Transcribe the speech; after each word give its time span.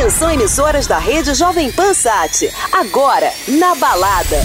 Atenção, 0.00 0.30
emissoras 0.30 0.86
da 0.86 0.98
rede 0.98 1.34
Jovem 1.34 1.70
Pan 1.70 1.92
Sat. 1.92 2.50
Agora, 2.72 3.30
na 3.46 3.74
balada. 3.74 4.42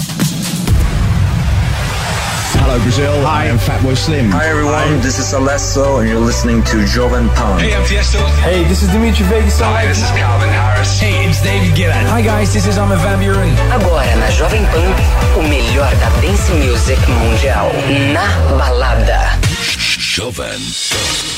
Hello, 2.60 2.78
Brazil. 2.80 3.10
Hi, 3.24 3.48
I'm 3.48 3.58
Fatboy 3.58 3.96
Slim. 3.96 4.30
Hi, 4.32 4.50
everyone. 4.50 5.00
This 5.00 5.18
is 5.18 5.32
Alesso, 5.32 6.00
and 6.00 6.10
you're 6.10 6.20
listening 6.20 6.62
to 6.64 6.84
Jovan 6.84 7.30
Pan. 7.30 7.58
Hey, 7.58 7.74
I'm 7.74 7.82
Tiesto. 7.84 8.20
Hey, 8.42 8.64
this 8.64 8.82
is 8.82 8.90
Dimitri 8.90 9.24
Vegas. 9.24 9.58
Hi, 9.60 9.86
this 9.86 10.02
is 10.02 10.10
Calvin 10.10 10.50
Harris. 10.50 11.00
Hey, 11.00 11.24
it's 11.26 11.40
David 11.40 11.74
Guetta. 11.74 12.04
Hi, 12.10 12.20
guys. 12.20 12.52
This 12.52 12.66
is 12.66 12.76
Armin 12.76 12.98
van 12.98 13.18
Buren. 13.18 13.48
Agora 13.72 14.14
na 14.16 14.28
Jovem 14.28 14.66
Pan, 14.66 14.92
o 15.38 15.42
melhor 15.48 15.88
da 15.96 16.10
dance 16.20 16.52
music 16.52 16.98
mundial. 17.08 17.72
Na 18.12 18.28
balada. 18.58 19.85
Jovem 20.16 20.58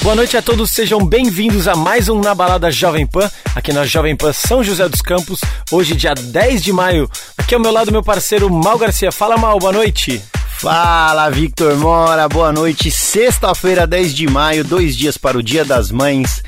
Boa 0.03 0.15
noite 0.15 0.37
a 0.37 0.41
todos, 0.41 0.71
sejam 0.71 1.05
bem-vindos 1.05 1.67
a 1.67 1.75
mais 1.75 2.09
um 2.09 2.21
Na 2.21 2.33
Balada 2.33 2.71
Jovem 2.71 3.05
Pan, 3.05 3.29
aqui 3.53 3.73
na 3.73 3.85
Jovem 3.85 4.15
Pan 4.15 4.33
São 4.33 4.63
José 4.63 4.89
dos 4.89 5.03
Campos, 5.03 5.41
hoje 5.73 5.97
dia 5.97 6.15
10 6.15 6.63
de 6.63 6.73
maio. 6.73 7.11
Aqui 7.37 7.57
ao 7.57 7.61
meu 7.61 7.73
lado 7.73 7.91
meu 7.91 8.05
parceiro 8.05 8.49
Mal 8.49 8.79
Garcia. 8.79 9.11
Fala 9.11 9.37
Mal, 9.37 9.59
boa 9.59 9.73
noite. 9.73 10.23
Fala, 10.61 11.29
Victor 11.29 11.77
Mora, 11.77 12.29
boa 12.29 12.53
noite. 12.53 12.89
Sexta-feira, 12.89 13.85
10 13.85 14.15
de 14.15 14.29
maio, 14.29 14.63
dois 14.63 14.97
dias 14.97 15.19
para 15.19 15.37
o 15.37 15.43
Dia 15.43 15.65
das 15.65 15.91
Mães. 15.91 16.41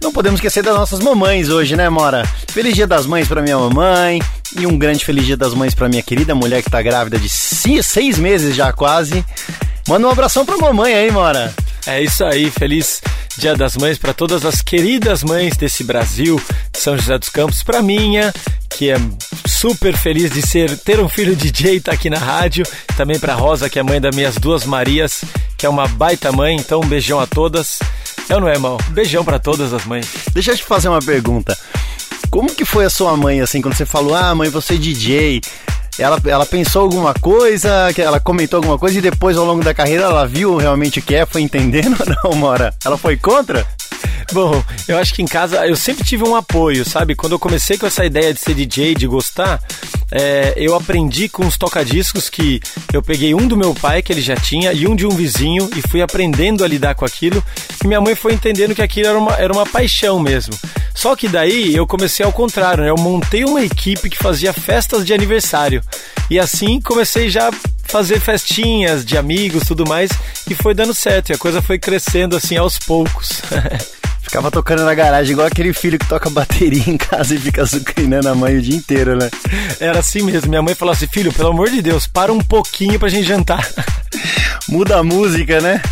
Não 0.00 0.12
podemos 0.12 0.38
esquecer 0.38 0.62
das 0.62 0.76
nossas 0.76 1.00
mamães 1.00 1.48
hoje, 1.48 1.74
né, 1.74 1.88
Mora? 1.88 2.24
Feliz 2.52 2.76
Dia 2.76 2.86
das 2.86 3.06
Mães 3.06 3.26
para 3.26 3.42
minha 3.42 3.58
mamãe 3.58 4.20
e 4.56 4.68
um 4.68 4.78
grande 4.78 5.04
feliz 5.04 5.26
Dia 5.26 5.36
das 5.36 5.52
Mães 5.52 5.74
para 5.74 5.88
minha 5.88 6.02
querida 6.02 6.32
mulher 6.32 6.62
que 6.62 6.70
tá 6.70 6.80
grávida 6.80 7.18
de 7.18 7.28
seis 7.28 8.18
meses 8.18 8.54
já 8.54 8.72
quase. 8.72 9.24
Manda 9.88 10.06
um 10.06 10.10
abração 10.10 10.44
pra 10.46 10.56
mamãe 10.56 10.94
aí, 10.94 11.10
Mora. 11.10 11.52
É 11.86 12.00
isso 12.00 12.24
aí, 12.24 12.50
feliz 12.50 13.00
Dia 13.36 13.56
das 13.56 13.76
Mães 13.76 13.98
para 13.98 14.12
todas 14.12 14.44
as 14.44 14.60
queridas 14.60 15.24
mães 15.24 15.56
desse 15.56 15.82
Brasil, 15.82 16.40
de 16.72 16.78
São 16.78 16.96
José 16.96 17.18
dos 17.18 17.28
Campos, 17.28 17.62
para 17.62 17.82
minha, 17.82 18.32
que 18.70 18.90
é 18.90 18.96
super 19.46 19.96
feliz 19.96 20.30
de 20.30 20.42
ser 20.42 20.78
ter 20.78 21.00
um 21.00 21.08
filho 21.08 21.34
DJ 21.34 21.80
tá 21.80 21.92
aqui 21.92 22.08
na 22.08 22.18
rádio, 22.18 22.64
também 22.96 23.18
para 23.18 23.34
Rosa, 23.34 23.68
que 23.68 23.78
é 23.78 23.82
mãe 23.82 24.00
das 24.00 24.14
minhas 24.14 24.36
duas 24.36 24.64
Marias, 24.64 25.24
que 25.56 25.66
é 25.66 25.68
uma 25.68 25.88
baita 25.88 26.30
mãe, 26.30 26.56
então 26.56 26.80
um 26.80 26.86
beijão 26.86 27.18
a 27.18 27.26
todas. 27.26 27.78
Eu 28.28 28.40
não 28.40 28.48
é, 28.48 28.58
mal. 28.58 28.78
Beijão 28.90 29.24
para 29.24 29.38
todas 29.38 29.72
as 29.72 29.84
mães. 29.84 30.06
Deixa 30.32 30.52
eu 30.52 30.56
te 30.56 30.64
fazer 30.64 30.88
uma 30.88 31.00
pergunta. 31.00 31.56
Como 32.30 32.54
que 32.54 32.64
foi 32.64 32.84
a 32.84 32.90
sua 32.90 33.16
mãe 33.16 33.40
assim 33.40 33.60
quando 33.60 33.74
você 33.74 33.86
falou: 33.86 34.14
"Ah, 34.14 34.34
mãe, 34.34 34.48
você 34.48 34.74
é 34.74 34.78
DJ"? 34.78 35.40
Ela, 35.98 36.20
ela 36.24 36.46
pensou 36.46 36.82
alguma 36.82 37.14
coisa, 37.14 37.90
ela 37.96 38.18
comentou 38.18 38.58
alguma 38.58 38.78
coisa 38.78 38.98
e 38.98 39.02
depois 39.02 39.36
ao 39.36 39.44
longo 39.44 39.62
da 39.62 39.74
carreira 39.74 40.04
ela 40.04 40.26
viu 40.26 40.56
realmente 40.56 40.98
o 40.98 41.02
que 41.02 41.14
é, 41.14 41.26
foi 41.26 41.42
entendendo 41.42 41.96
ou 42.24 42.30
não, 42.32 42.38
Mora? 42.38 42.74
Ela 42.84 42.96
foi 42.96 43.16
contra? 43.16 43.66
Bom, 44.32 44.62
eu 44.88 44.98
acho 44.98 45.12
que 45.12 45.22
em 45.22 45.26
casa 45.26 45.66
eu 45.66 45.76
sempre 45.76 46.04
tive 46.04 46.24
um 46.24 46.34
apoio, 46.34 46.84
sabe? 46.84 47.14
Quando 47.14 47.32
eu 47.32 47.38
comecei 47.38 47.76
com 47.76 47.86
essa 47.86 48.04
ideia 48.04 48.32
de 48.32 48.40
ser 48.40 48.54
DJ, 48.54 48.94
de 48.94 49.06
gostar, 49.06 49.62
é, 50.10 50.54
eu 50.56 50.74
aprendi 50.74 51.28
com 51.28 51.46
os 51.46 51.56
tocadiscos 51.56 52.28
que 52.28 52.60
eu 52.92 53.02
peguei 53.02 53.34
um 53.34 53.46
do 53.46 53.56
meu 53.56 53.74
pai, 53.74 54.02
que 54.02 54.12
ele 54.12 54.22
já 54.22 54.36
tinha, 54.36 54.72
e 54.72 54.86
um 54.86 54.94
de 54.94 55.06
um 55.06 55.10
vizinho, 55.10 55.68
e 55.76 55.82
fui 55.88 56.02
aprendendo 56.02 56.64
a 56.64 56.68
lidar 56.68 56.94
com 56.94 57.04
aquilo. 57.04 57.42
E 57.82 57.86
minha 57.86 58.00
mãe 58.00 58.14
foi 58.14 58.32
entendendo 58.34 58.74
que 58.74 58.82
aquilo 58.82 59.08
era 59.08 59.18
uma, 59.18 59.32
era 59.36 59.52
uma 59.52 59.66
paixão 59.66 60.18
mesmo. 60.18 60.54
Só 60.94 61.16
que 61.16 61.28
daí 61.28 61.74
eu 61.74 61.86
comecei 61.86 62.24
ao 62.24 62.32
contrário, 62.32 62.84
né? 62.84 62.90
Eu 62.90 62.96
montei 62.96 63.44
uma 63.44 63.62
equipe 63.62 64.10
que 64.10 64.18
fazia 64.18 64.52
festas 64.52 65.04
de 65.04 65.12
aniversário. 65.12 65.82
E 66.30 66.38
assim 66.38 66.80
comecei 66.80 67.28
já 67.28 67.48
a 67.48 67.52
fazer 67.84 68.20
festinhas 68.20 69.04
de 69.04 69.18
amigos, 69.18 69.64
tudo 69.64 69.86
mais, 69.86 70.10
e 70.48 70.54
foi 70.54 70.74
dando 70.74 70.94
certo. 70.94 71.30
E 71.30 71.34
a 71.34 71.38
coisa 71.38 71.60
foi 71.60 71.78
crescendo 71.78 72.36
assim 72.36 72.56
aos 72.56 72.78
poucos. 72.78 73.42
Ficava 74.32 74.50
tocando 74.50 74.82
na 74.82 74.94
garagem, 74.94 75.32
igual 75.32 75.46
aquele 75.46 75.74
filho 75.74 75.98
que 75.98 76.08
toca 76.08 76.30
bateria 76.30 76.84
em 76.86 76.96
casa 76.96 77.34
e 77.34 77.38
fica 77.38 77.60
azucrinando 77.60 78.30
a 78.30 78.34
mãe 78.34 78.56
o 78.56 78.62
dia 78.62 78.74
inteiro, 78.74 79.14
né? 79.14 79.28
Era 79.78 79.98
assim 79.98 80.22
mesmo. 80.22 80.48
Minha 80.48 80.62
mãe 80.62 80.74
falou 80.74 80.90
assim: 80.90 81.06
filho, 81.06 81.30
pelo 81.30 81.50
amor 81.50 81.68
de 81.68 81.82
Deus, 81.82 82.06
para 82.06 82.32
um 82.32 82.38
pouquinho 82.38 82.98
pra 82.98 83.10
gente 83.10 83.28
jantar. 83.28 83.62
Muda 84.66 84.96
a 84.96 85.02
música, 85.02 85.60
né? 85.60 85.82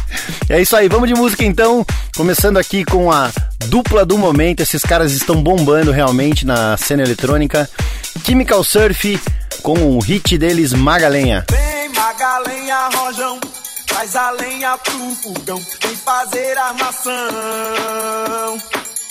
É 0.49 0.59
isso 0.59 0.75
aí, 0.75 0.89
vamos 0.89 1.07
de 1.07 1.15
música 1.15 1.45
então. 1.45 1.85
Começando 2.17 2.57
aqui 2.57 2.83
com 2.83 3.13
a 3.13 3.31
dupla 3.67 4.07
do 4.07 4.17
momento. 4.17 4.63
Esses 4.63 4.81
caras 4.81 5.13
estão 5.13 5.43
bombando 5.43 5.93
realmente 5.93 6.47
na 6.47 6.79
cena 6.79 7.03
eletrônica. 7.03 7.69
Chemical 8.25 8.65
Surf 8.65 9.21
com 9.61 9.75
o 9.75 10.01
hit 10.01 10.39
deles 10.39 10.73
Magalenha. 10.73 11.45
Vem 11.51 11.91
Magalenha, 11.91 12.89
Rojão. 12.95 13.39
Traz 13.91 14.17
a 14.17 14.31
lenha 14.31 14.79
pro 14.79 15.15
fogão, 15.17 15.61
vem 15.83 15.97
fazer 15.97 16.57
armação. 16.57 17.13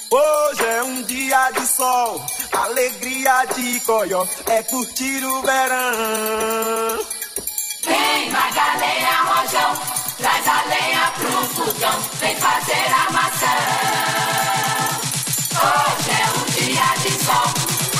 Hoje 0.09 0.65
é 0.65 0.83
um 0.83 1.03
dia 1.03 1.51
de 1.51 1.67
sol, 1.67 2.25
alegria 2.53 3.45
de 3.55 3.79
coió, 3.81 4.25
é 4.47 4.63
curtir 4.63 5.23
o 5.23 5.41
verão. 5.41 7.05
Vem, 7.83 8.31
Magalenha, 8.31 9.21
rojão, 9.23 9.75
traz 10.17 10.47
a 10.47 10.63
lenha 10.63 11.11
pro 11.17 11.31
fogão, 11.55 12.01
vem 12.19 12.35
fazer 12.37 12.93
armação. 13.05 13.49
Hoje 15.61 16.09
é 16.09 16.25
um 16.39 16.45
dia 16.55 16.89
de 17.03 17.11
sol, 17.25 17.47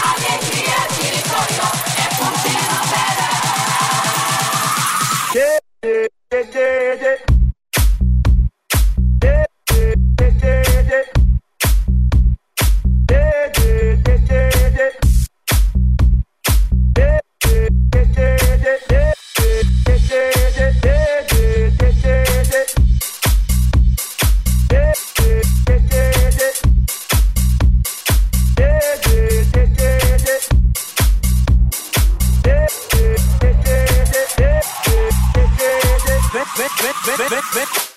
alegria 0.10 0.80
de 0.96 1.10
coió, 1.30 1.70
é 1.98 2.06
curtir 2.16 2.62
o 2.74 2.82
verão. 2.90 3.40
Yeah, 5.36 6.10
yeah, 6.32 7.18
yeah. 10.44 10.69
Vem 37.52 37.89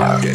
Jovem 0.00 0.31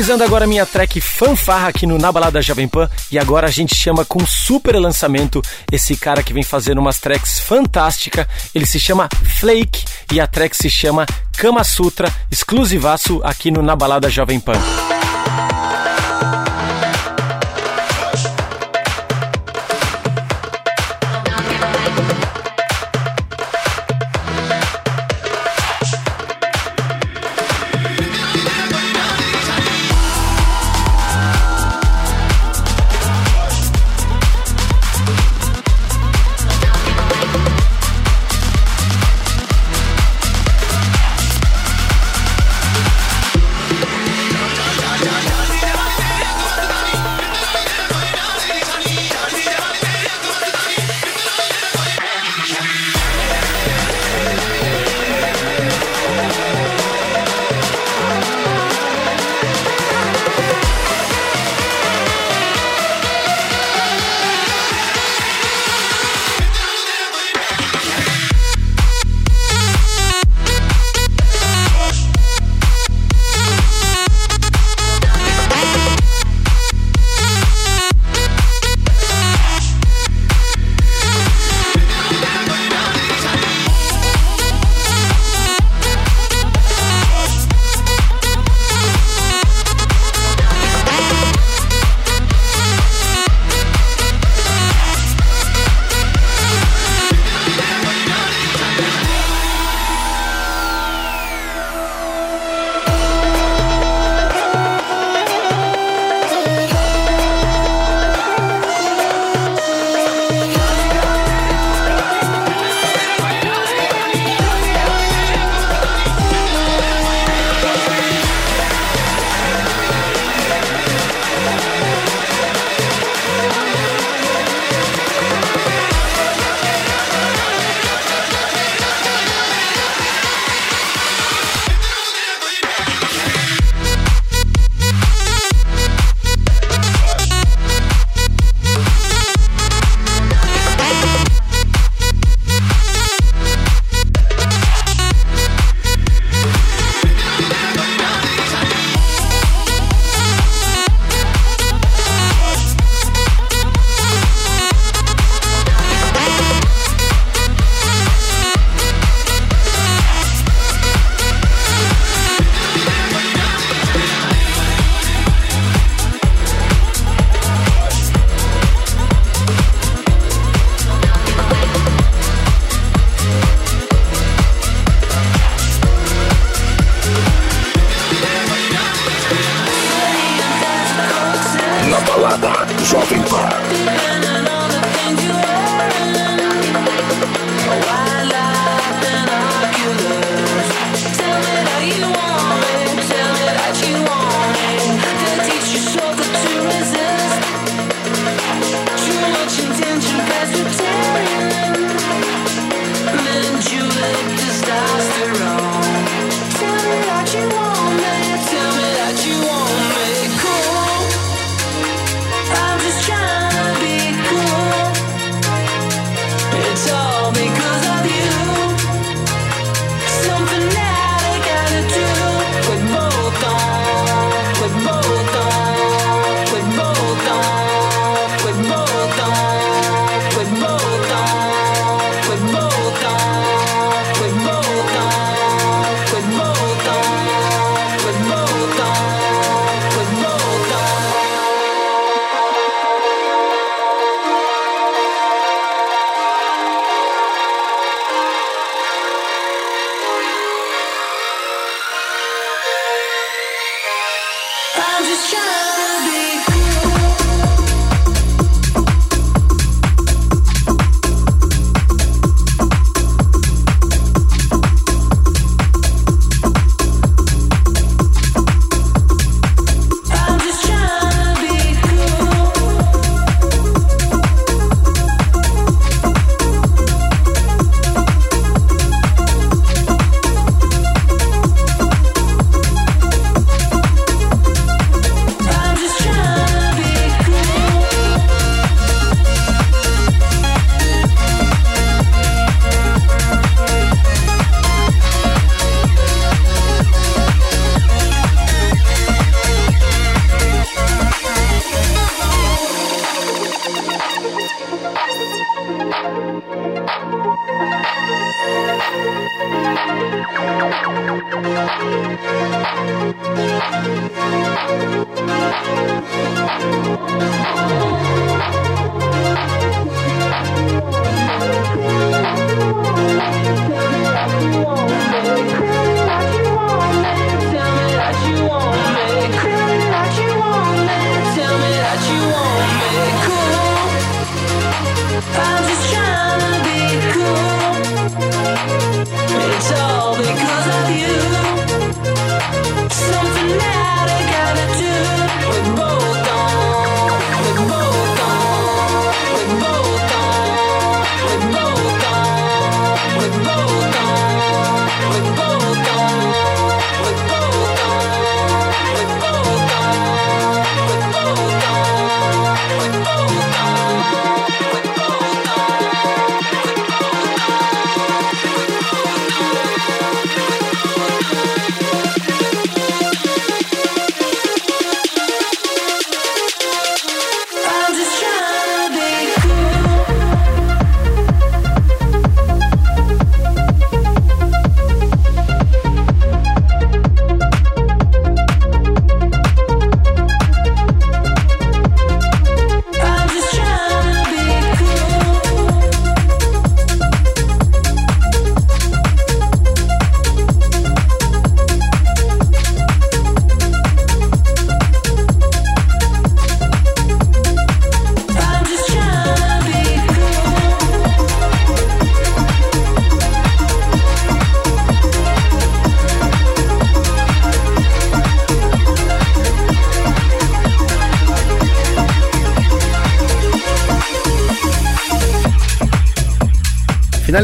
Finalizando 0.00 0.24
agora 0.24 0.46
minha 0.46 0.64
track 0.64 0.98
fanfarra 0.98 1.68
aqui 1.68 1.86
no 1.86 1.98
Na 1.98 2.10
Balada 2.10 2.40
Jovem 2.40 2.66
Pan. 2.66 2.88
E 3.12 3.18
agora 3.18 3.48
a 3.48 3.50
gente 3.50 3.74
chama 3.74 4.02
com 4.02 4.24
super 4.24 4.74
lançamento 4.76 5.42
esse 5.70 5.94
cara 5.94 6.22
que 6.22 6.32
vem 6.32 6.42
fazendo 6.42 6.78
umas 6.78 6.98
tracks 6.98 7.38
fantásticas. 7.38 8.26
Ele 8.54 8.64
se 8.64 8.80
chama 8.80 9.10
Flake 9.38 9.84
e 10.10 10.18
a 10.18 10.26
track 10.26 10.56
se 10.56 10.70
chama 10.70 11.04
Kama 11.36 11.62
Sutra, 11.64 12.10
exclusivaço 12.30 13.20
aqui 13.22 13.50
no 13.50 13.60
Na 13.60 13.76
Balada 13.76 14.08
Jovem 14.08 14.40
Pan. 14.40 14.58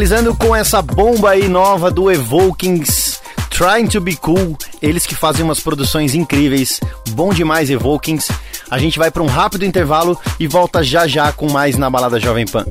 finalizando 0.06 0.36
com 0.36 0.54
essa 0.54 0.80
bomba 0.80 1.30
aí 1.30 1.48
nova 1.48 1.90
do 1.90 2.08
Evokings. 2.08 3.20
Trying 3.50 3.88
to 3.88 4.00
be 4.00 4.14
cool, 4.14 4.56
eles 4.80 5.04
que 5.04 5.16
fazem 5.16 5.42
umas 5.44 5.58
produções 5.58 6.14
incríveis, 6.14 6.78
bom 7.08 7.32
demais 7.32 7.70
Evokings. 7.70 8.30
A 8.70 8.78
gente 8.78 9.00
vai 9.00 9.10
para 9.10 9.22
um 9.22 9.26
rápido 9.26 9.64
intervalo 9.64 10.16
e 10.38 10.46
volta 10.46 10.84
já 10.84 11.08
já 11.08 11.32
com 11.32 11.50
mais 11.50 11.76
na 11.76 11.90
balada 11.90 12.20
Jovem 12.20 12.46
Pan. 12.46 12.64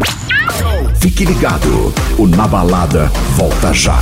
Fique 1.02 1.26
ligado, 1.26 1.94
o 2.18 2.26
Na 2.26 2.48
Balada 2.48 3.12
volta 3.36 3.74
já. 3.74 4.00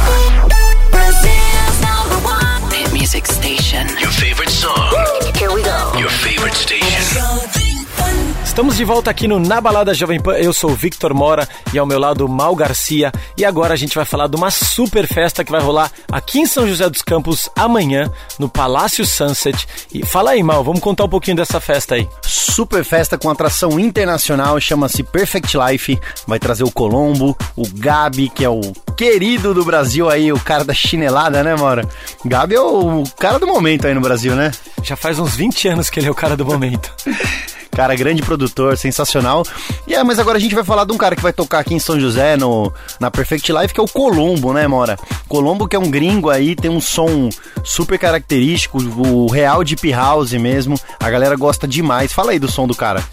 Estamos 8.46 8.78
de 8.78 8.86
volta 8.86 9.10
aqui 9.10 9.28
no 9.28 9.40
Na 9.40 9.60
Balada 9.60 9.96
Jovem 9.96 10.22
Pan. 10.22 10.34
Eu 10.34 10.54
sou 10.54 10.70
o 10.70 10.76
Victor 10.76 11.12
Mora 11.12 11.50
e 11.74 11.80
ao 11.80 11.86
meu 11.86 12.00
lado 12.00 12.28
Mal 12.30 12.56
Garcia. 12.56 13.12
E 13.38 13.44
agora 13.44 13.74
a 13.74 13.78
gente 13.78 13.96
vai 13.96 14.06
falar 14.06 14.28
de 14.28 14.36
uma 14.36 14.52
super 14.52 15.08
festa 15.08 15.44
que 15.44 15.52
vai 15.52 15.62
rolar 15.62 15.92
aqui 16.12 16.40
em 16.40 16.46
São 16.46 16.68
José 16.68 16.90
dos 16.90 17.02
Campos 17.02 17.50
amanhã, 17.56 18.12
no 18.38 18.48
Palácio 18.48 19.06
Sunset. 19.06 19.68
E 19.94 20.06
fala 20.06 20.32
aí, 20.32 20.44
Mal, 20.44 20.64
vamos 20.64 20.82
contar 20.82 21.06
um 21.06 21.10
pouquinho 21.10 21.38
dessa 21.38 21.60
festa 21.60 21.96
aí. 21.96 22.08
Super 22.22 22.84
festa 22.84 23.18
com 23.18 23.30
atração 23.30 23.80
internacional, 23.80 24.60
chama-se 24.60 25.04
Perfect 25.04 25.58
Life. 25.58 26.00
Vai 26.28 26.40
trazer 26.40 26.64
o 26.64 26.72
Colombo, 26.72 27.38
o 27.56 27.68
Gabi, 27.68 28.30
que 28.30 28.46
é 28.46 28.50
o 28.50 28.62
querido 28.96 29.54
do 29.54 29.66
Brasil 29.66 30.10
aí, 30.10 30.32
o 30.32 30.40
cara 30.40 30.64
da 30.64 30.74
chinelada, 30.74 31.44
né, 31.44 31.56
Mora? 31.56 31.88
Gabi 32.24 32.56
é 32.56 32.62
o 32.62 33.04
cara 33.18 33.40
do 33.40 33.48
momento 33.48 33.88
aí 33.88 33.94
no 33.94 34.02
Brasil, 34.02 34.36
né? 34.36 34.52
Já 34.84 34.96
faz 34.96 35.18
uns 35.18 35.36
20 35.36 35.68
anos 35.70 35.90
que 35.90 36.00
ele 36.00 36.08
é 36.08 36.12
o 36.12 36.16
cara 36.16 36.38
do 36.38 36.46
momento. 36.46 36.94
Cara, 37.76 37.96
grande 37.96 38.22
produtor, 38.22 38.78
sensacional. 38.78 39.44
E 39.88 39.96
é, 39.96 40.04
mas 40.04 40.20
agora 40.20 40.38
a 40.38 40.42
gente 40.42 40.56
vai 40.56 40.64
falar 40.64 40.86
de 40.86 40.94
um 40.94 40.98
cara 40.98 41.16
que 41.16 41.22
vai 41.22 41.34
tocar 41.34 41.60
aqui 41.60 41.74
em 41.74 41.80
São 41.80 42.00
José, 42.00 42.38
no, 42.38 42.72
na 43.00 43.10
Perfect 43.10 43.52
Life, 43.52 43.74
que 43.74 43.80
é 43.80 43.84
o 43.84 43.88
Colombo, 43.88 44.54
né, 44.54 44.68
Mora? 44.68 44.98
Colombo, 45.28 45.68
que 45.68 45.76
é 45.76 45.80
um 45.80 45.90
gringo 45.90 46.30
aí, 46.30 46.56
tem 46.56 46.70
um 46.70 46.80
som 46.80 47.30
super 47.64 47.98
característico, 47.98 48.78
o 48.78 49.28
real 49.28 49.64
deep 49.64 49.92
house 49.92 50.34
mesmo. 50.34 50.80
A 51.00 51.10
galera 51.10 51.36
gosta 51.36 51.68
demais. 51.68 52.14
Fala 52.14 52.32
aí 52.32 52.40
do 52.40 52.50
som 52.50 52.68
do 52.68 52.76
cara. 52.76 53.04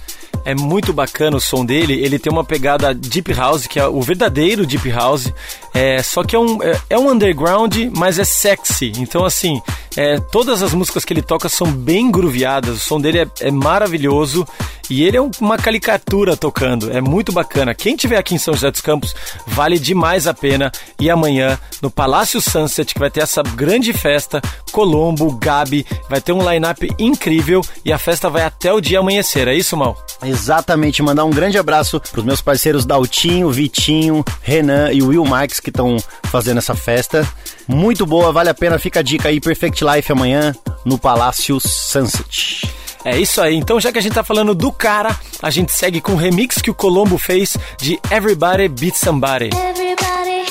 É 0.45 0.55
muito 0.55 0.93
bacana 0.93 1.37
o 1.37 1.41
som 1.41 1.65
dele. 1.65 1.95
Ele 2.03 2.19
tem 2.19 2.33
uma 2.33 2.45
pegada 2.45 2.95
deep 2.95 3.33
house, 3.33 3.67
que 3.67 3.79
é 3.79 3.87
o 3.87 4.01
verdadeiro 4.01 4.67
deep 4.67 4.89
house. 4.91 5.33
É, 5.73 6.03
só 6.03 6.25
que 6.25 6.35
é 6.35 6.39
um, 6.39 6.63
é, 6.63 6.81
é 6.91 6.99
um 6.99 7.11
underground, 7.11 7.77
mas 7.95 8.19
é 8.19 8.25
sexy. 8.25 8.93
Então, 8.99 9.25
assim, 9.25 9.61
é, 9.97 10.19
todas 10.19 10.63
as 10.63 10.73
músicas 10.73 11.05
que 11.05 11.13
ele 11.13 11.23
toca 11.23 11.49
são 11.49 11.71
bem 11.71 12.11
grooveadas. 12.11 12.77
O 12.77 12.81
som 12.81 13.01
dele 13.01 13.21
é, 13.21 13.27
é 13.41 13.51
maravilhoso. 13.51 14.47
E 14.91 15.05
ele 15.05 15.17
é 15.17 15.21
uma 15.21 15.57
caricatura 15.57 16.37
tocando. 16.37 16.91
É 16.91 17.01
muito 17.01 17.31
bacana. 17.31 17.73
Quem 17.73 17.95
tiver 17.95 18.19
aqui 18.19 18.35
em 18.35 18.39
São 18.39 18.53
José 18.53 18.73
dos 18.73 18.81
Campos, 18.81 19.15
vale 19.47 19.79
demais 19.79 20.27
a 20.27 20.35
pena. 20.35 20.73
E 20.99 21.09
amanhã, 21.09 21.57
no 21.81 21.91
Palácio 21.91 22.41
Sunset, 22.41 22.93
que 22.93 22.99
vai 22.99 23.09
ter 23.09 23.21
essa 23.21 23.41
grande 23.41 23.93
festa, 23.93 24.43
Colombo, 24.73 25.31
Gabi, 25.37 25.87
vai 26.09 26.21
ter 26.21 26.33
um 26.33 26.49
line-up 26.51 26.93
incrível 26.99 27.61
e 27.85 27.93
a 27.93 27.99
festa 27.99 28.29
vai 28.29 28.43
até 28.43 28.73
o 28.73 28.81
dia 28.81 28.99
amanhecer. 28.99 29.47
É 29.47 29.55
isso, 29.55 29.77
Mal? 29.77 29.97
É 30.21 30.29
Exatamente, 30.31 31.03
mandar 31.03 31.25
um 31.25 31.31
grande 31.31 31.59
abraço 31.59 32.01
pros 32.01 32.25
meus 32.25 32.41
parceiros 32.41 32.87
Daltinho, 32.87 33.51
Vitinho, 33.51 34.25
Renan 34.41 34.93
e 34.93 35.03
Will 35.03 35.25
Max 35.25 35.59
que 35.59 35.71
estão 35.71 35.97
fazendo 36.25 36.59
essa 36.59 36.75
festa. 36.75 37.27
Muito 37.67 38.07
boa, 38.07 38.33
vale 38.33 38.49
a 38.49 38.55
pena, 38.55 38.79
fica 38.79 39.01
a 39.01 39.03
dica 39.03 39.29
aí, 39.29 39.41
Perfect 39.41 39.85
Life 39.85 40.13
amanhã 40.13 40.55
no 40.85 40.99
Palácio 40.99 41.59
Sunset. 41.61 42.71
É 43.05 43.19
isso 43.19 43.41
aí. 43.41 43.57
Então, 43.57 43.81
já 43.81 43.91
que 43.91 43.99
a 43.99 44.03
gente 44.03 44.15
tá 44.15 44.23
falando 44.23 44.55
do 44.55 44.71
cara, 44.71 45.19
a 45.43 45.51
gente 45.51 45.73
segue 45.73 46.01
com 46.01 46.13
o 46.13 46.17
remix 46.17 46.63
que 46.63 46.71
o 46.71 46.75
Colombo 46.75 47.19
fez 47.19 47.57
de 47.79 47.99
Everybody 48.11 48.69
Beat 48.69 48.95
Somebody. 48.95 49.51
Everybody 49.53 50.45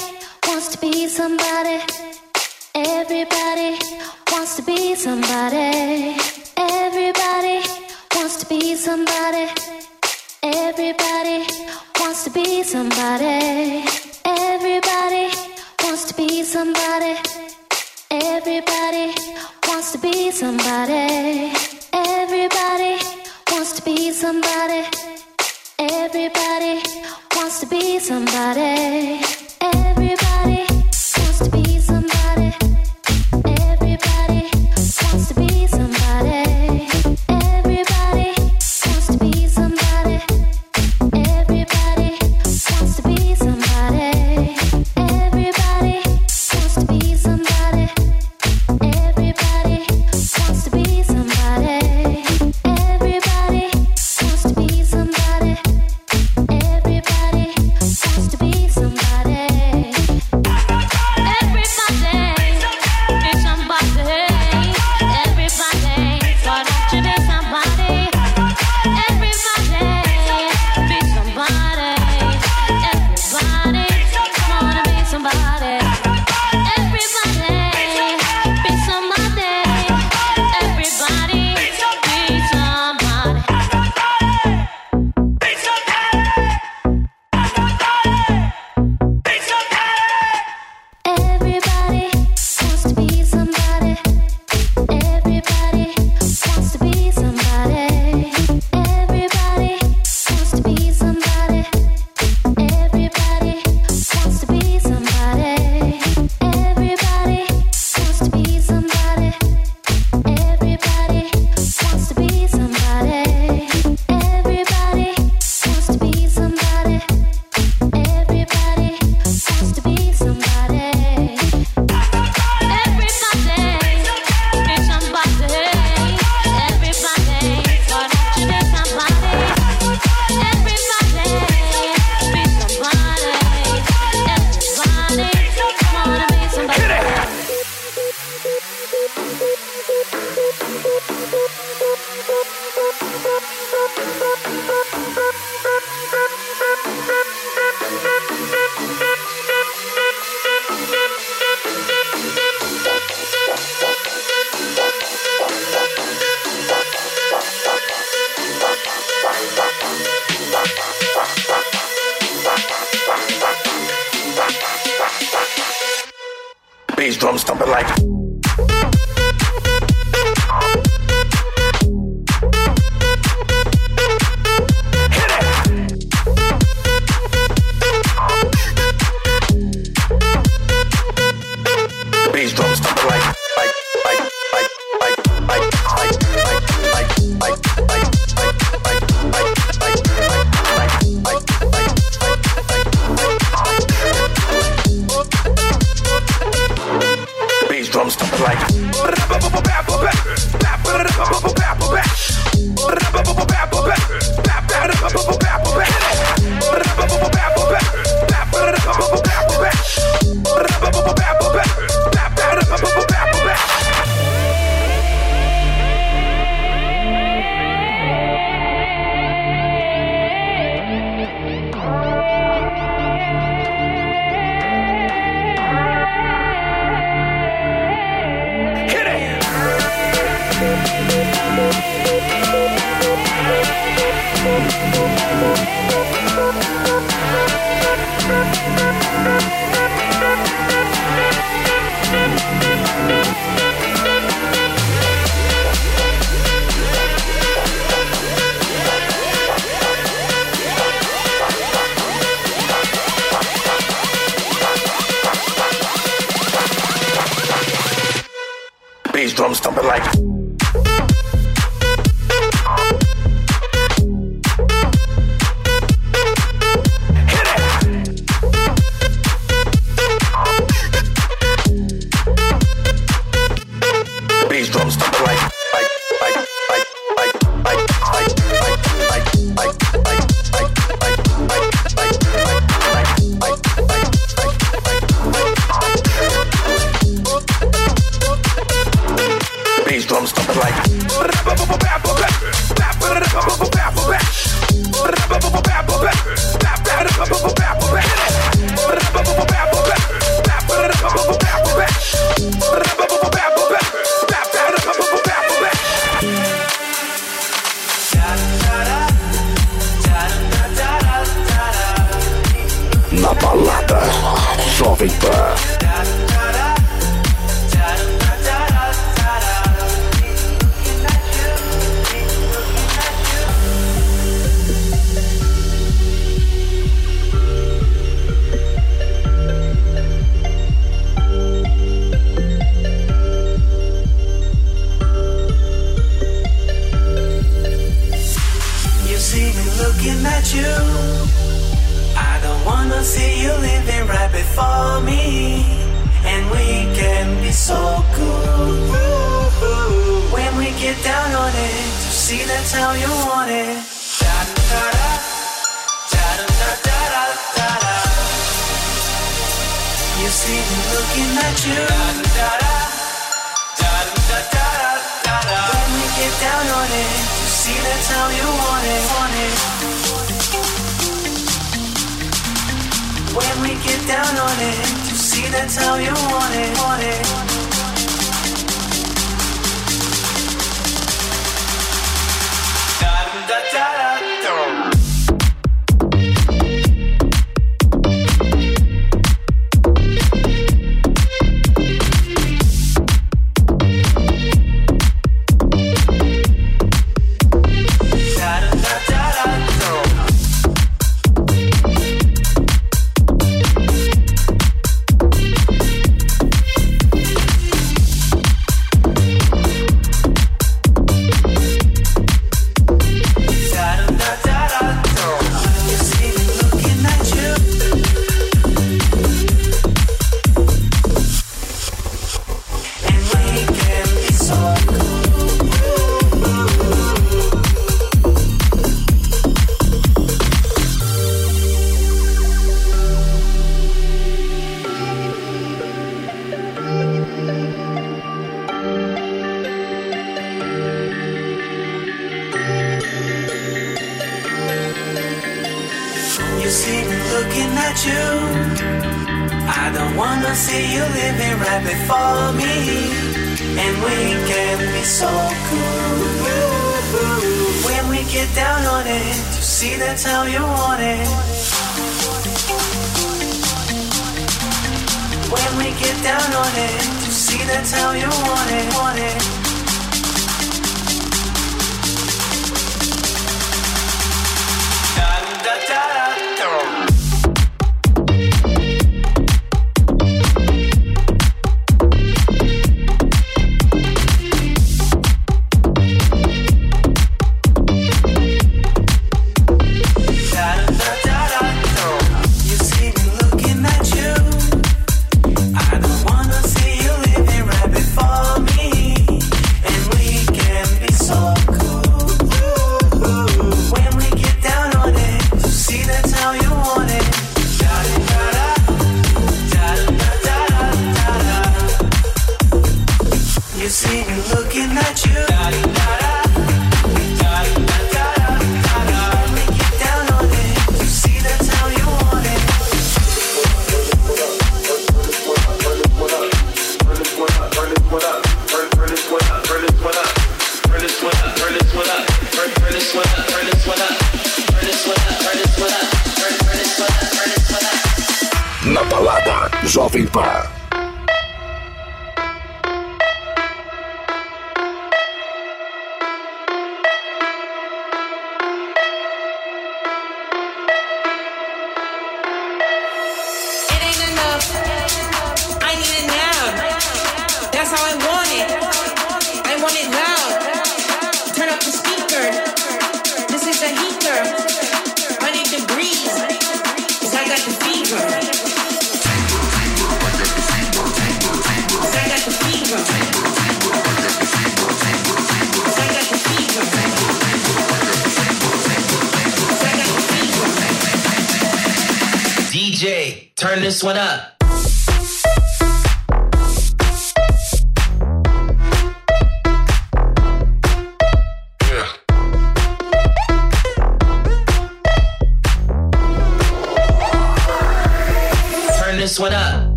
wants 0.48 0.68
to 0.70 0.78
be 0.80 1.08
somebody. 1.08 1.80
Everybody 2.74 3.80
wants 4.32 4.56
to 4.56 4.62
be 4.64 4.96
somebody. 4.96 6.18
Everybody 6.58 7.69
wants 8.30 8.44
to 8.44 8.50
be 8.50 8.76
somebody. 8.76 9.48
Everybody 10.44 11.48
wants 12.00 12.26
to 12.26 12.30
be 12.30 12.62
somebody. 12.62 13.84
Everybody 14.24 15.32
wants 15.84 16.06
to 16.06 16.14
be 16.14 16.44
somebody. 16.44 17.16
Everybody 18.12 19.16
wants 19.68 19.94
to 19.94 19.98
be 19.98 20.30
somebody. 20.30 21.52
Everybody 21.92 23.00
wants 23.52 23.72
to 23.80 23.82
be 23.84 24.12
somebody. 24.12 24.84
Everybody 25.80 26.84
wants 27.36 27.62
to 27.62 27.66
be 27.66 27.98
somebody. 27.98 29.39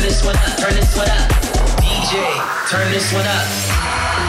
Turn 0.00 0.08
this 0.08 0.24
one 0.24 0.36
up. 0.36 0.56
Turn 0.56 0.74
this 0.74 0.96
one 0.96 1.10
up. 1.10 1.30
DJ, 1.80 2.70
turn 2.70 2.90
this 2.90 3.12
one 3.12 3.26
up. 3.26 4.19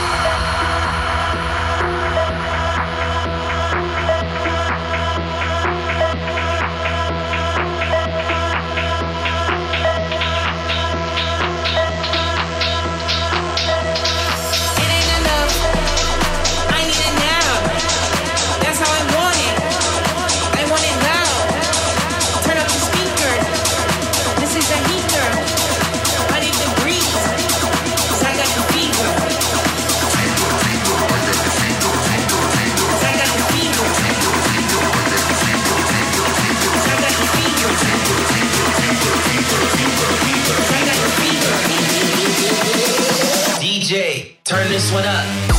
One 44.89 45.05
up. 45.05 45.50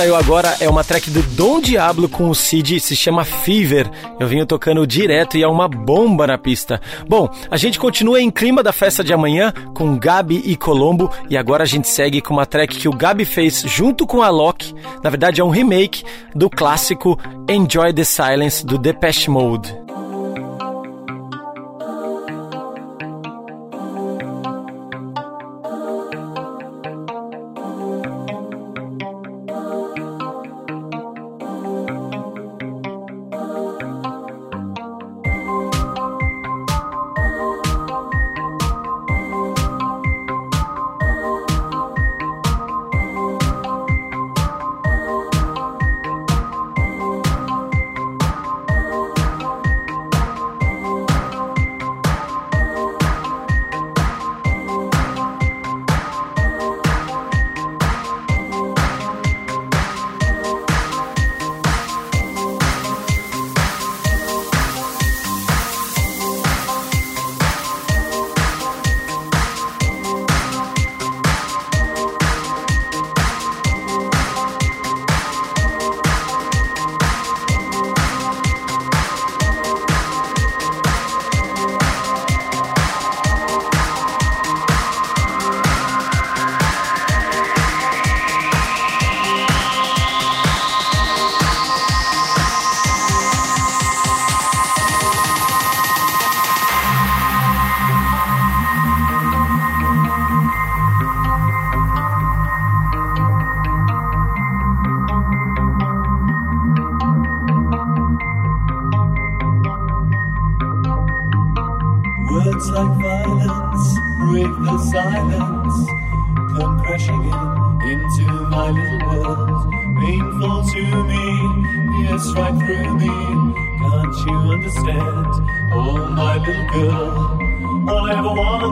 Saiu 0.00 0.16
agora 0.16 0.56
é 0.60 0.66
uma 0.66 0.82
track 0.82 1.10
do 1.10 1.22
Dom 1.22 1.60
Diablo 1.60 2.08
com 2.08 2.30
o 2.30 2.34
Cid, 2.34 2.80
se 2.80 2.96
chama 2.96 3.22
Fever. 3.22 3.86
Eu 4.18 4.26
vinha 4.26 4.46
tocando 4.46 4.86
direto 4.86 5.36
e 5.36 5.42
é 5.42 5.46
uma 5.46 5.68
bomba 5.68 6.26
na 6.26 6.38
pista. 6.38 6.80
Bom, 7.06 7.28
a 7.50 7.56
gente 7.58 7.78
continua 7.78 8.18
em 8.18 8.30
clima 8.30 8.62
da 8.62 8.72
festa 8.72 9.04
de 9.04 9.12
amanhã 9.12 9.52
com 9.74 9.98
Gabi 9.98 10.40
e 10.46 10.56
Colombo 10.56 11.10
e 11.28 11.36
agora 11.36 11.64
a 11.64 11.66
gente 11.66 11.86
segue 11.86 12.22
com 12.22 12.32
uma 12.32 12.46
track 12.46 12.78
que 12.78 12.88
o 12.88 12.96
Gabi 12.96 13.26
fez 13.26 13.62
junto 13.66 14.06
com 14.06 14.22
a 14.22 14.30
Loki. 14.30 14.74
Na 15.04 15.10
verdade 15.10 15.42
é 15.42 15.44
um 15.44 15.50
remake 15.50 16.02
do 16.34 16.48
clássico 16.48 17.18
Enjoy 17.46 17.92
the 17.92 18.04
Silence 18.04 18.64
do 18.64 18.78
Depeche 18.78 19.28
Mode. 19.28 19.89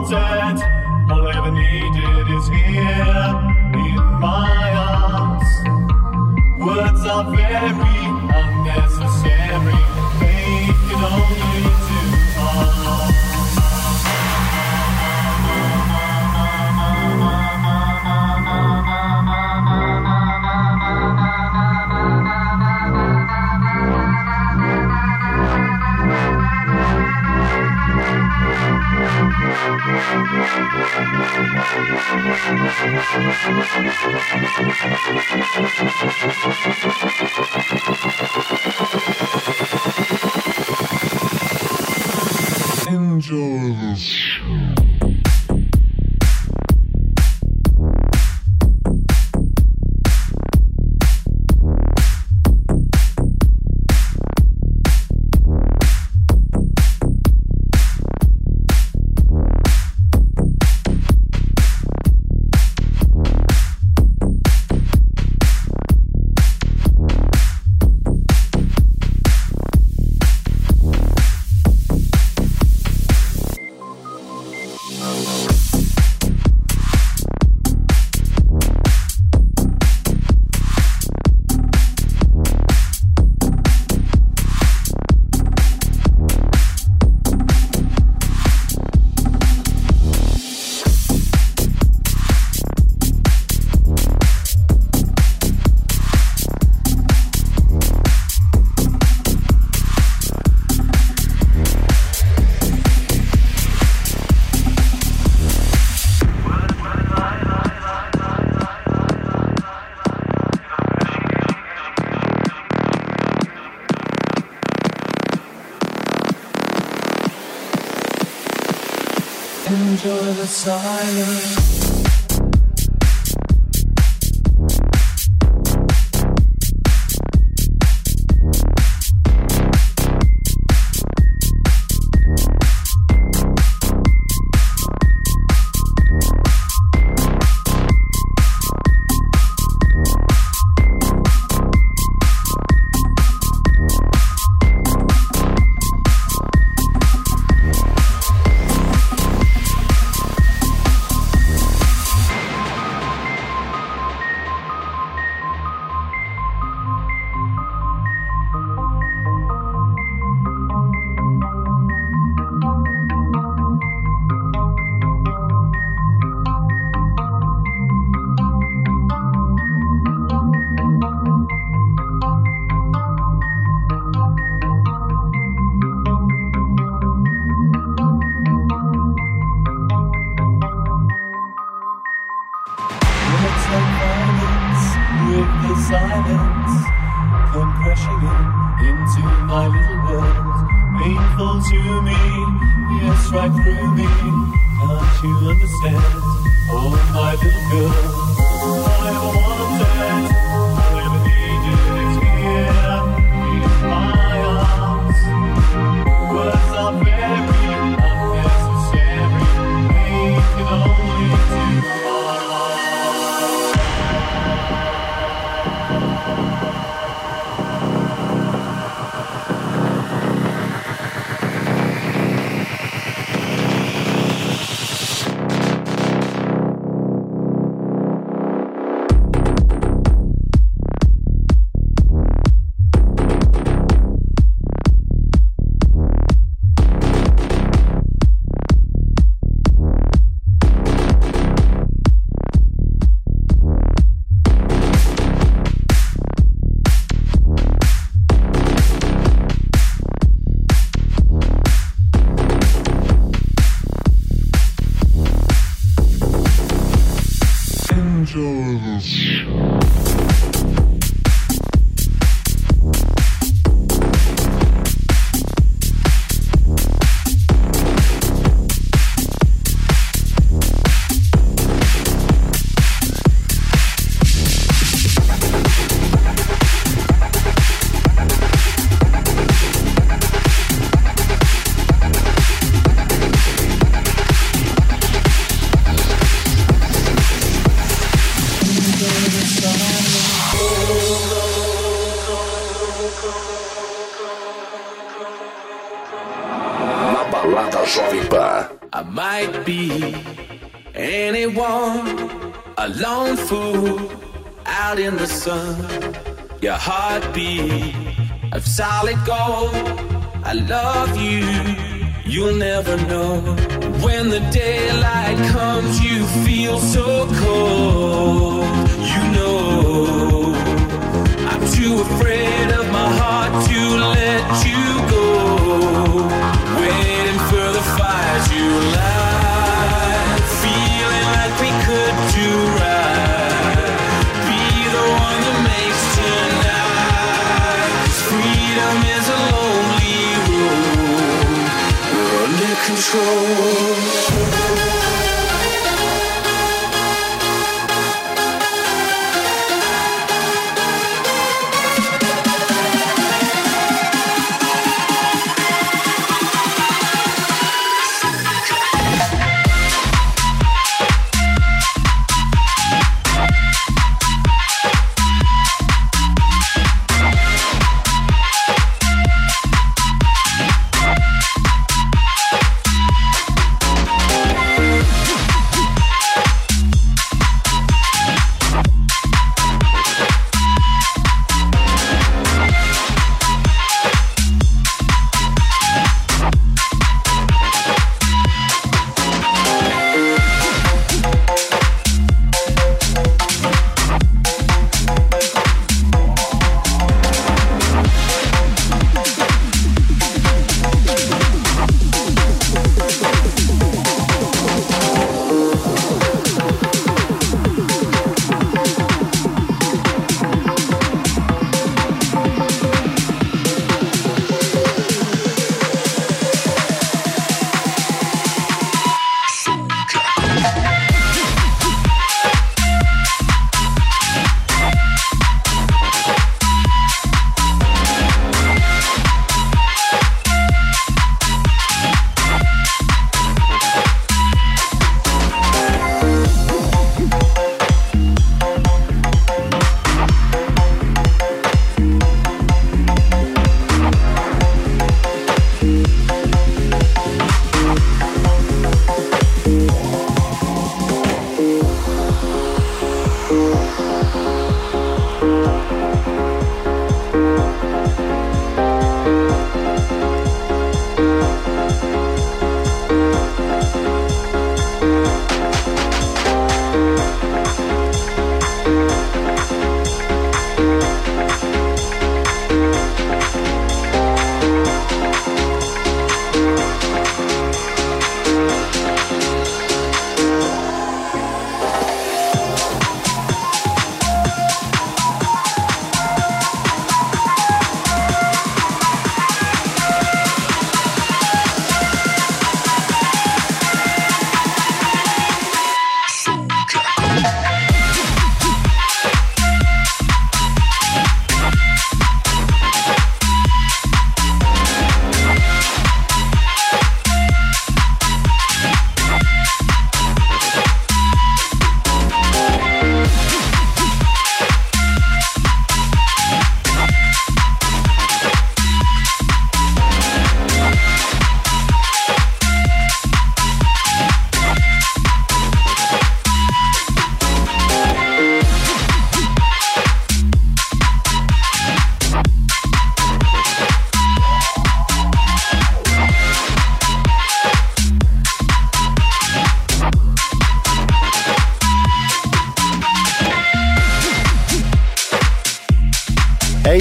time. 0.09 0.38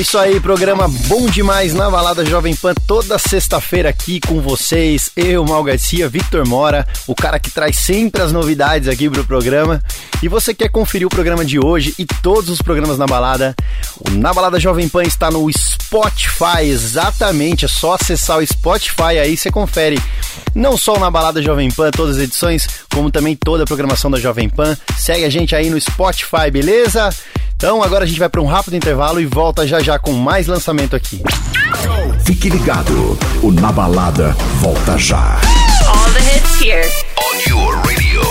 Isso 0.09 0.17
aí, 0.17 0.41
programa 0.41 0.89
bom 0.89 1.27
demais 1.27 1.75
na 1.75 1.91
Balada 1.91 2.25
Jovem 2.25 2.57
Pan, 2.57 2.73
toda 2.87 3.19
sexta-feira 3.19 3.91
aqui 3.91 4.21
com 4.21 4.41
vocês. 4.41 5.11
Eu, 5.15 5.45
Mal 5.45 5.63
Garcia, 5.63 6.09
Victor 6.09 6.49
Mora, 6.49 6.89
o 7.07 7.15
cara 7.15 7.39
que 7.39 7.51
traz 7.51 7.77
sempre 7.77 8.23
as 8.23 8.33
novidades 8.33 8.89
aqui 8.89 9.11
pro 9.11 9.23
programa. 9.23 9.83
E 10.23 10.27
você 10.29 10.55
quer 10.55 10.71
conferir 10.71 11.07
o 11.07 11.11
programa 11.11 11.45
de 11.45 11.59
hoje 11.59 11.95
e 11.99 12.07
todos 12.07 12.49
os 12.49 12.63
programas 12.63 12.97
na 12.97 13.07
balada? 13.07 13.55
O 13.99 14.11
Na 14.13 14.33
Balada 14.33 14.59
Jovem 14.59 14.89
Pan 14.89 15.03
está 15.03 15.31
no 15.31 15.47
Spotify, 15.53 16.63
exatamente. 16.63 17.67
É 17.67 17.69
só 17.69 17.93
acessar 17.93 18.39
o 18.39 18.47
Spotify 18.47 19.19
aí 19.21 19.37
você 19.37 19.51
confere 19.51 20.01
não 20.55 20.79
só 20.79 20.95
o 20.97 20.99
Na 20.99 21.11
Balada 21.11 21.43
Jovem 21.43 21.71
Pan, 21.71 21.91
todas 21.91 22.17
as 22.17 22.23
edições, 22.23 22.67
como 22.95 23.11
também 23.11 23.37
toda 23.37 23.65
a 23.65 23.67
programação 23.67 24.11
da 24.11 24.19
Jovem 24.19 24.49
Pan. 24.49 24.75
Segue 24.97 25.27
a 25.27 25.31
gente 25.31 25.55
aí 25.55 25.69
no 25.69 25.79
Spotify, 25.79 26.51
beleza? 26.51 27.11
Então 27.59 27.83
agora 27.83 28.05
a 28.05 28.07
gente 28.07 28.21
vai 28.21 28.29
para 28.29 28.41
um 28.41 28.47
rápido 28.47 28.77
intervalo 28.77 29.21
e 29.21 29.27
volta 29.27 29.67
já 29.67 29.81
já 29.81 29.99
com 29.99 30.13
mais 30.13 30.47
lançamento 30.47 30.95
aqui. 30.95 31.21
Fique 32.25 32.49
ligado, 32.49 33.19
o 33.43 33.51
Na 33.51 33.73
Balada 33.73 34.29
volta 34.61 34.97
já. 34.97 35.41
All 35.89 36.13
the 36.13 36.21
hits 36.21 36.61
here. 36.63 36.89
On 37.19 37.51
your 37.51 37.75
radio. 37.79 38.23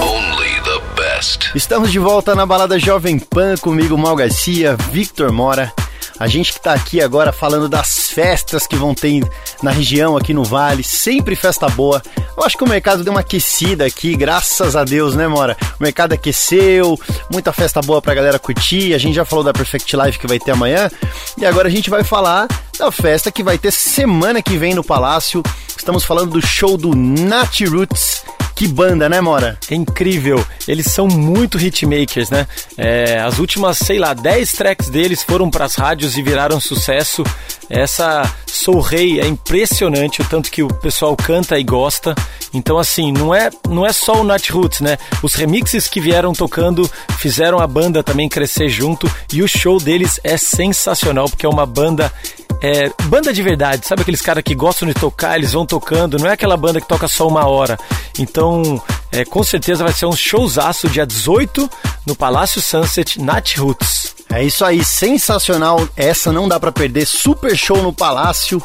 Only 0.00 0.48
the 0.62 0.80
best. 0.96 1.50
Estamos 1.54 1.92
de 1.92 1.98
volta 1.98 2.34
na 2.34 2.46
balada 2.46 2.78
Jovem 2.78 3.18
Pan 3.18 3.58
comigo, 3.58 3.98
Mal 3.98 4.16
Garcia, 4.16 4.78
Victor 4.90 5.30
Mora. 5.30 5.74
A 6.18 6.26
gente 6.26 6.52
que 6.52 6.60
tá 6.60 6.72
aqui 6.72 7.00
agora 7.00 7.32
falando 7.32 7.68
das 7.68 8.10
festas 8.10 8.66
que 8.66 8.74
vão 8.74 8.94
ter 8.94 9.22
na 9.62 9.70
região 9.70 10.16
aqui 10.16 10.34
no 10.34 10.42
Vale, 10.42 10.82
sempre 10.82 11.36
festa 11.36 11.68
boa. 11.68 12.02
Eu 12.36 12.44
acho 12.44 12.56
que 12.56 12.64
o 12.64 12.68
mercado 12.68 13.04
deu 13.04 13.12
uma 13.12 13.20
aquecida 13.20 13.86
aqui, 13.86 14.16
graças 14.16 14.74
a 14.74 14.84
Deus, 14.84 15.14
né, 15.14 15.28
Mora? 15.28 15.56
O 15.78 15.82
mercado 15.82 16.12
aqueceu, 16.12 16.98
muita 17.32 17.52
festa 17.52 17.80
boa 17.80 18.02
pra 18.02 18.14
galera 18.14 18.38
curtir. 18.38 18.94
A 18.94 18.98
gente 18.98 19.14
já 19.14 19.24
falou 19.24 19.44
da 19.44 19.52
Perfect 19.52 19.96
Life 19.96 20.18
que 20.18 20.26
vai 20.26 20.38
ter 20.38 20.50
amanhã. 20.50 20.90
E 21.36 21.46
agora 21.46 21.68
a 21.68 21.70
gente 21.70 21.88
vai 21.88 22.02
falar 22.02 22.48
da 22.78 22.90
festa 22.90 23.30
que 23.30 23.42
vai 23.42 23.58
ter 23.58 23.72
semana 23.72 24.42
que 24.42 24.56
vem 24.56 24.74
no 24.74 24.82
Palácio. 24.82 25.42
Estamos 25.76 26.04
falando 26.04 26.32
do 26.32 26.44
show 26.44 26.76
do 26.76 26.94
Nat 26.94 27.60
Roots. 27.60 28.24
Que 28.58 28.66
banda, 28.66 29.08
né, 29.08 29.20
Mora? 29.20 29.56
É 29.70 29.76
incrível. 29.76 30.44
Eles 30.66 30.86
são 30.86 31.06
muito 31.06 31.56
hitmakers, 31.56 32.28
né? 32.28 32.44
É, 32.76 33.20
as 33.20 33.38
últimas, 33.38 33.78
sei 33.78 34.00
lá, 34.00 34.12
10 34.12 34.50
tracks 34.50 34.90
deles 34.90 35.22
foram 35.22 35.48
pras 35.48 35.76
rádios 35.76 36.18
e 36.18 36.22
viraram 36.22 36.58
sucesso. 36.58 37.22
Essa 37.70 38.28
Sou 38.48 38.80
Rei 38.80 39.20
é 39.20 39.26
impressionante 39.28 40.22
o 40.22 40.24
tanto 40.24 40.50
que 40.50 40.64
o 40.64 40.66
pessoal 40.66 41.16
canta 41.16 41.56
e 41.56 41.62
gosta. 41.62 42.16
Então, 42.52 42.78
assim, 42.78 43.12
não 43.12 43.32
é, 43.32 43.48
não 43.68 43.86
é 43.86 43.92
só 43.92 44.20
o 44.20 44.24
Nat 44.24 44.50
Roots, 44.50 44.80
né? 44.80 44.98
Os 45.22 45.34
remixes 45.34 45.86
que 45.86 46.00
vieram 46.00 46.32
tocando 46.32 46.90
fizeram 47.16 47.60
a 47.60 47.66
banda 47.66 48.02
também 48.02 48.28
crescer 48.28 48.68
junto. 48.68 49.08
E 49.32 49.40
o 49.40 49.46
show 49.46 49.78
deles 49.78 50.18
é 50.24 50.36
sensacional, 50.36 51.28
porque 51.28 51.46
é 51.46 51.48
uma 51.48 51.64
banda 51.64 52.12
é, 52.60 52.90
banda 53.04 53.32
de 53.32 53.42
verdade, 53.42 53.86
sabe 53.86 54.02
aqueles 54.02 54.20
caras 54.20 54.42
que 54.42 54.54
gostam 54.54 54.88
de 54.88 54.94
tocar, 54.94 55.36
eles 55.36 55.52
vão 55.52 55.64
tocando, 55.64 56.18
não 56.18 56.28
é 56.28 56.32
aquela 56.32 56.56
banda 56.56 56.80
que 56.80 56.88
toca 56.88 57.06
só 57.06 57.26
uma 57.28 57.46
hora. 57.46 57.78
Então, 58.18 58.82
é, 59.12 59.24
com 59.24 59.42
certeza 59.42 59.84
vai 59.84 59.92
ser 59.92 60.06
um 60.06 60.16
showzaço 60.16 60.88
dia 60.88 61.06
18 61.06 61.70
no 62.06 62.16
Palácio 62.16 62.60
Sunset 62.60 63.20
Nat 63.20 63.56
Roots. 63.56 64.17
É 64.30 64.44
isso 64.44 64.64
aí, 64.64 64.84
sensacional. 64.84 65.88
Essa 65.96 66.32
não 66.32 66.48
dá 66.48 66.60
pra 66.60 66.72
perder. 66.72 67.06
Super 67.06 67.56
show 67.56 67.82
no 67.82 67.92
Palácio. 67.92 68.62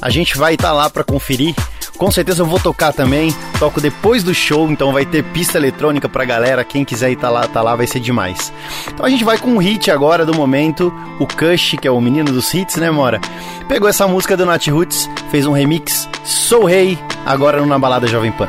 A 0.00 0.10
gente 0.10 0.36
vai 0.36 0.54
estar 0.54 0.72
lá 0.72 0.90
pra 0.90 1.02
conferir. 1.02 1.54
Com 1.96 2.10
certeza 2.10 2.42
eu 2.42 2.46
vou 2.46 2.60
tocar 2.60 2.92
também. 2.92 3.34
Toco 3.58 3.80
depois 3.80 4.22
do 4.22 4.34
show, 4.34 4.70
então 4.70 4.92
vai 4.92 5.06
ter 5.06 5.24
pista 5.24 5.56
eletrônica 5.56 6.08
pra 6.08 6.26
galera. 6.26 6.62
Quem 6.62 6.84
quiser 6.84 7.10
ir 7.10 7.16
tá 7.16 7.30
lá, 7.30 7.48
tá 7.48 7.62
lá, 7.62 7.74
vai 7.74 7.86
ser 7.86 8.00
demais. 8.00 8.52
Então 8.88 9.06
a 9.06 9.08
gente 9.08 9.24
vai 9.24 9.38
com 9.38 9.48
um 9.48 9.58
hit 9.58 9.90
agora 9.90 10.26
do 10.26 10.34
momento. 10.34 10.92
O 11.18 11.26
Kush, 11.26 11.76
que 11.80 11.88
é 11.88 11.90
o 11.90 12.00
menino 12.00 12.30
dos 12.30 12.52
hits, 12.52 12.76
né, 12.76 12.90
Mora? 12.90 13.20
Pegou 13.66 13.88
essa 13.88 14.06
música 14.06 14.36
do 14.36 14.44
Nat 14.44 14.68
Roots, 14.68 15.08
fez 15.30 15.46
um 15.46 15.52
remix. 15.52 16.06
Sou 16.22 16.66
Rei, 16.66 16.98
agora 17.24 17.60
no 17.60 17.66
Na 17.66 17.78
Balada 17.78 18.06
Jovem 18.06 18.32
Pan. 18.32 18.48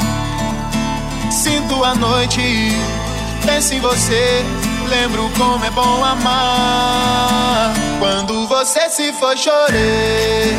Sinto 1.31 1.81
a 1.83 1.95
noite, 1.95 2.75
penso 3.45 3.73
em 3.73 3.79
você, 3.79 4.43
lembro 4.89 5.31
como 5.37 5.63
é 5.63 5.69
bom 5.71 6.03
amar. 6.03 7.73
Quando 7.99 8.45
você 8.47 8.89
se 8.89 9.13
foi, 9.13 9.37
chorei, 9.37 10.53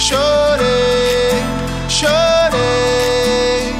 chorei, 0.00 1.44
chorei. 1.88 3.72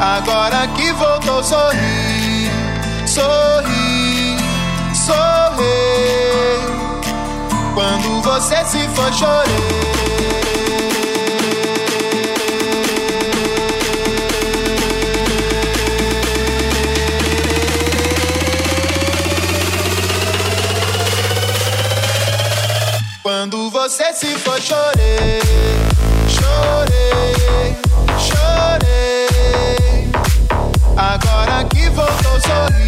Agora 0.00 0.68
que 0.68 0.92
voltou, 0.92 1.42
sorri, 1.42 2.48
sorri, 3.04 4.36
sorri. 4.94 5.66
Quando 7.74 8.22
você 8.22 8.64
se 8.64 8.88
foi, 8.94 9.12
chorei. 9.12 10.47
Você 23.78 24.12
se 24.12 24.26
foi, 24.38 24.60
chorei, 24.60 25.38
chorei, 26.28 27.76
chorei. 28.18 29.28
Agora 30.96 31.64
que 31.66 31.88
voltou, 31.90 32.40
sorri, 32.40 32.87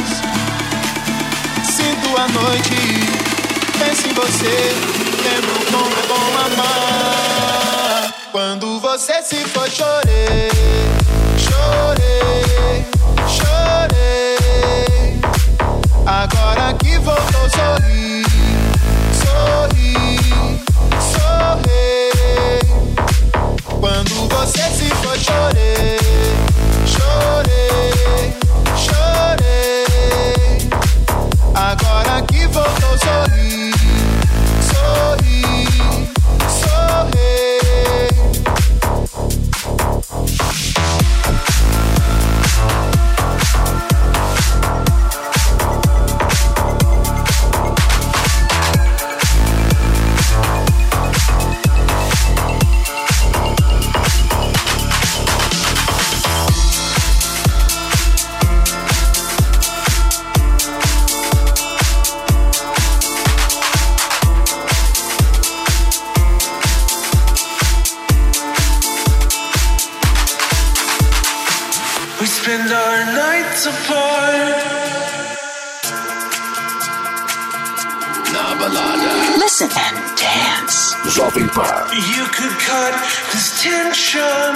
Sinto 1.71 2.09
a 2.17 2.27
noite, 2.27 2.75
penso 3.79 4.05
em 4.05 4.13
você, 4.13 4.73
lembro 5.23 5.55
como 5.71 5.87
é 5.87 6.05
bom 6.05 6.29
amar. 6.45 8.13
Quando 8.29 8.77
você 8.81 9.23
se 9.23 9.37
foi, 9.45 9.69
chorei, 9.69 10.49
chorei, 11.37 12.85
chorei. 13.25 14.37
Agora 16.05 16.73
que 16.73 16.97
voltou, 16.99 17.49
sorri, 17.49 18.25
sorri, 19.23 19.95
sorri. 21.13 22.11
Quando 23.79 24.27
você 24.27 24.63
se 24.75 24.89
chorei, 25.01 25.17
chorei, 25.17 25.97
chorei. 26.85 28.50
Agora 31.91 32.21
que 32.21 32.47
voltou, 32.47 32.97
sorri, 32.99 33.70
fire. 81.11 81.83
You 81.91 82.23
could 82.31 82.55
cut 82.63 82.93
this 83.35 83.61
tension 83.61 84.55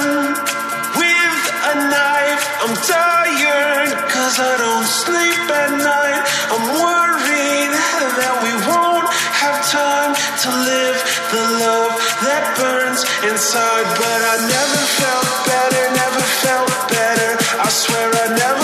with 0.95 1.39
a 1.72 1.76
knife. 1.91 2.43
I'm 2.64 2.76
tired, 2.80 3.91
cause 4.08 4.39
I 4.39 4.53
don't 4.64 4.88
sleep 4.88 5.43
at 5.51 5.72
night. 5.84 6.24
I'm 6.56 6.66
worried 6.80 7.74
that 8.20 8.36
we 8.39 8.53
won't 8.72 9.08
have 9.43 9.58
time 9.68 10.16
to 10.16 10.49
live 10.72 10.97
the 11.36 11.43
love 11.60 11.91
that 12.24 12.43
burns 12.56 13.03
inside. 13.28 13.88
But 13.99 14.20
I 14.24 14.36
never 14.47 14.82
felt 14.99 15.28
better, 15.51 15.84
never 15.91 16.24
felt 16.39 16.72
better. 16.88 17.32
I 17.60 17.70
swear 17.70 18.10
I 18.16 18.28
never. 18.38 18.55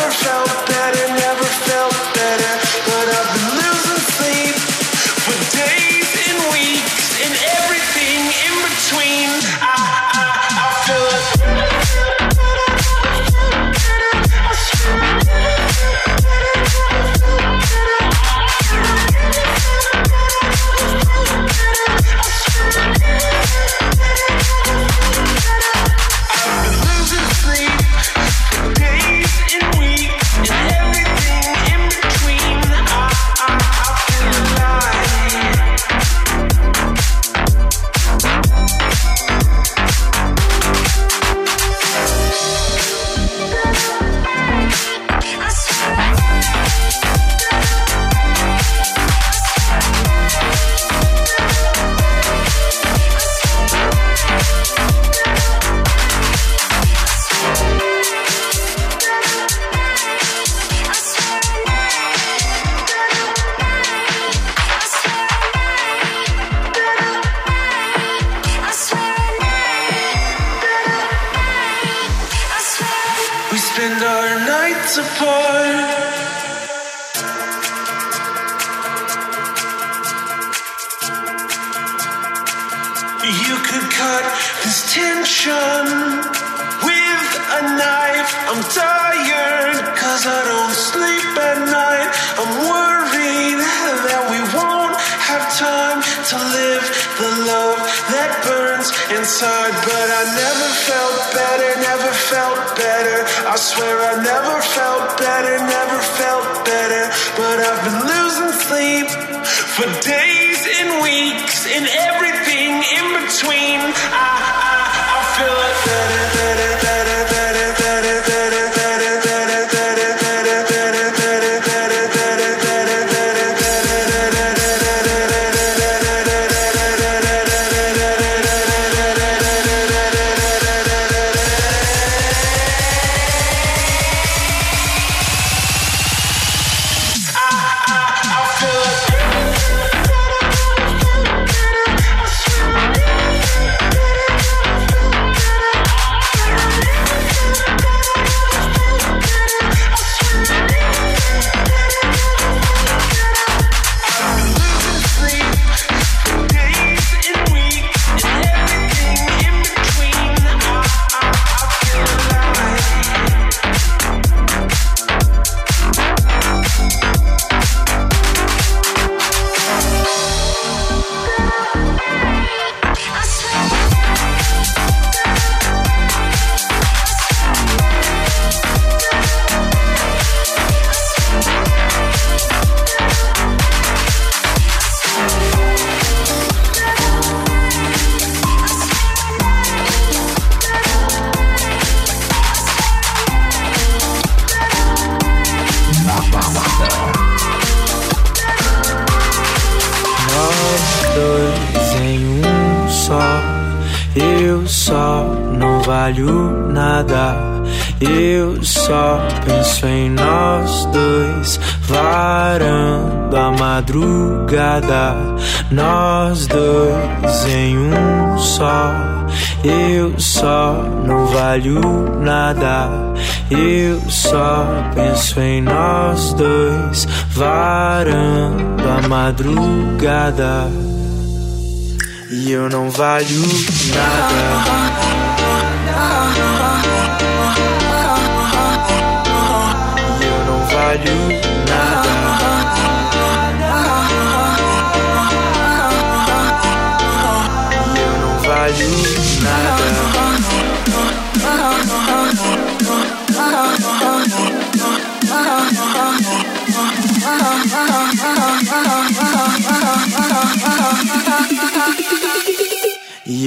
подруг. 229.31 229.70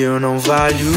eu 0.05 0.21
não 0.21 0.39
valho. 0.39 0.93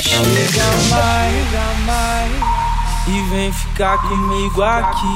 Chega 0.00 0.64
mais, 0.90 2.32
e 3.06 3.22
vem 3.30 3.52
ficar 3.52 3.98
comigo 3.98 4.62
aqui. 4.62 5.06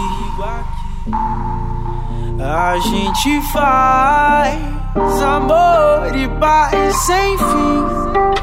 A 2.40 2.78
gente 2.78 3.40
faz 3.52 4.58
amor 5.22 6.14
e 6.14 6.28
paz 6.38 6.96
sem 6.96 7.36
fim. 7.38 8.33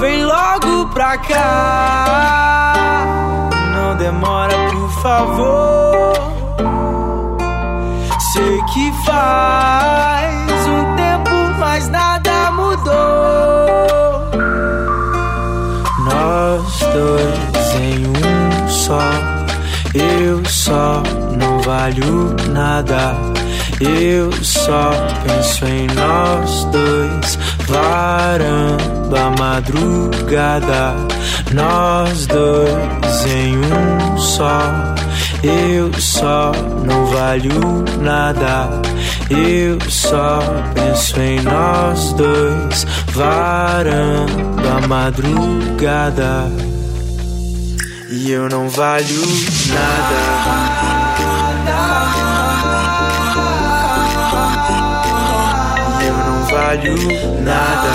Vem 0.00 0.24
logo 0.24 0.88
pra 0.90 1.18
cá, 1.18 2.74
não 3.74 3.96
demora, 3.96 4.54
por 4.70 4.90
favor. 5.02 6.12
Sei 8.32 8.62
que 8.72 8.92
faz 9.04 10.66
um 10.68 10.94
tempo, 10.94 11.34
mas 11.58 11.88
nada 11.88 12.52
mudou. 12.52 14.30
Nós 16.04 16.78
dois 16.92 17.74
em 17.80 18.06
um 18.06 18.68
só, 18.68 19.00
eu 19.94 20.44
só 20.44 21.02
não 21.36 21.60
valho 21.62 22.36
nada. 22.50 23.16
Eu 23.80 24.32
só 24.42 24.90
penso 25.24 25.64
em 25.66 25.86
nós 25.88 26.64
dois, 26.64 27.37
varando 27.68 29.16
a 29.16 29.30
madrugada. 29.38 30.94
Nós 31.52 32.26
dois 32.26 33.26
em 33.26 33.56
um 33.56 34.18
só, 34.18 34.60
eu 35.42 35.92
só 36.00 36.52
não 36.84 37.06
valho 37.06 37.84
nada. 38.00 38.68
Eu 39.30 39.78
só 39.90 40.40
penso 40.74 41.20
em 41.20 41.40
nós 41.42 42.12
dois, 42.14 42.86
varando 43.12 44.68
a 44.68 44.86
madrugada. 44.86 46.50
E 48.10 48.30
eu 48.30 48.48
não 48.48 48.68
valho 48.70 49.22
nada. 49.68 50.87
Valho 56.68 56.94
nada. 57.40 57.92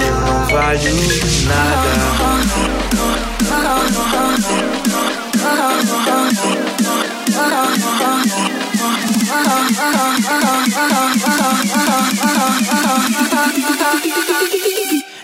Eu 0.00 0.14
não 0.20 0.46
valho 0.46 0.94
nada. 1.48 1.92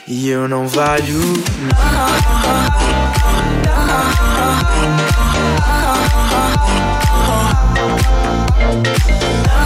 E 0.08 0.28
eu 0.28 0.48
não 0.48 0.66
valho 0.66 1.20
Na 8.70 9.59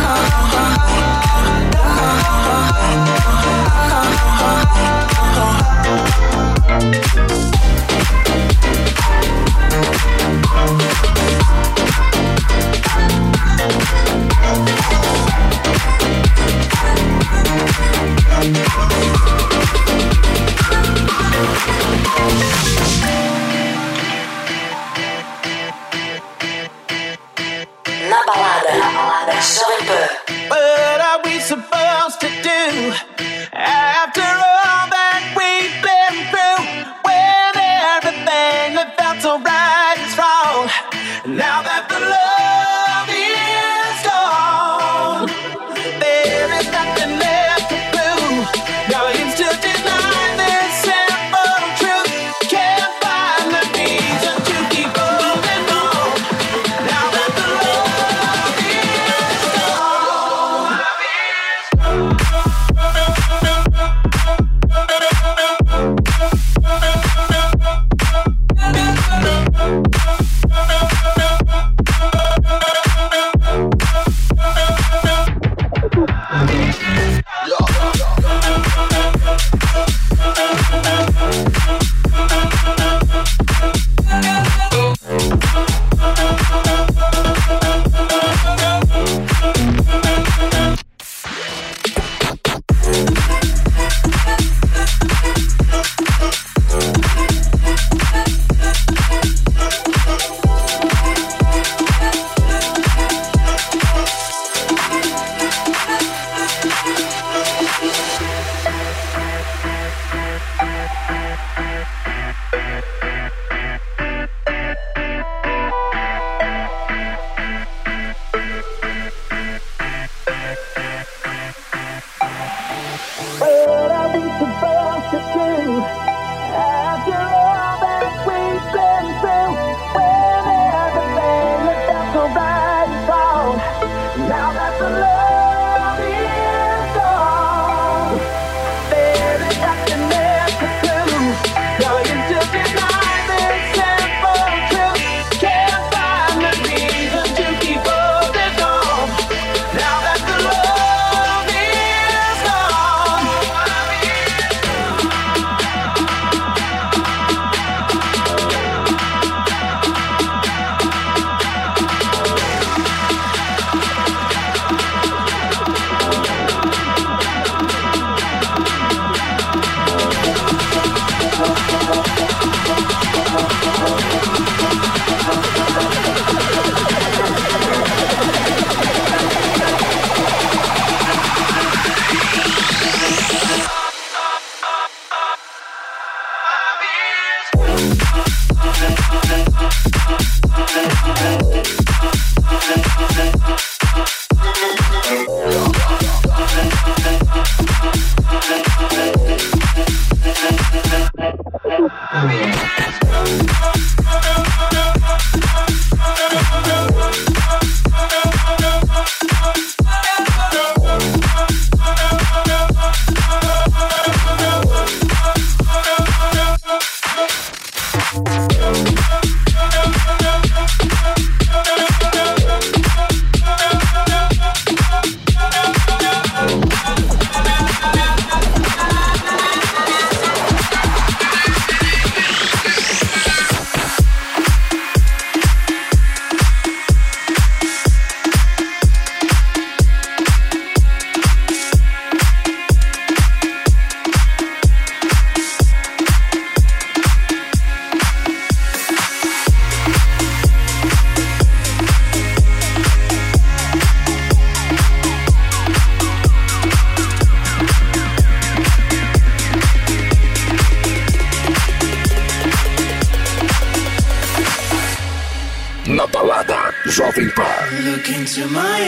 Jovem 266.94 267.28
Pan. 267.34 267.84
Look 267.90 268.08
into 268.08 268.46
my 268.46 268.78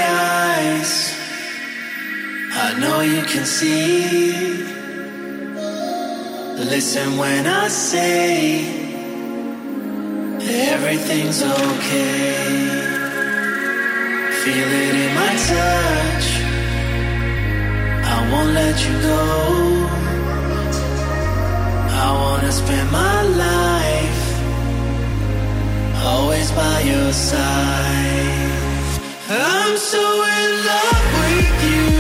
eyes. 0.53 1.13
I 2.53 2.79
know 2.79 3.01
you 3.01 3.21
can 3.23 3.45
see. 3.45 4.63
Listen 6.71 7.19
when 7.19 7.49
I 7.49 7.67
say 7.67 8.65
everything's 10.47 11.43
okay. 11.43 12.37
Feel 14.43 14.71
it 14.85 14.95
in 15.05 15.13
my 15.23 15.33
touch. 15.51 16.29
I 18.15 18.19
won't 18.31 18.53
let 18.53 18.77
you 18.87 18.95
go. 19.11 19.23
I 22.05 22.09
wanna 22.23 22.53
spend 22.53 22.89
my 22.93 23.23
life 23.23 24.26
always 26.07 26.51
by 26.53 26.81
your 26.83 27.13
side. 27.13 28.53
I'm 29.29 29.77
so 29.77 30.05
in 30.39 30.51
love 30.71 31.07
with 31.21 31.57
you, 31.71 31.96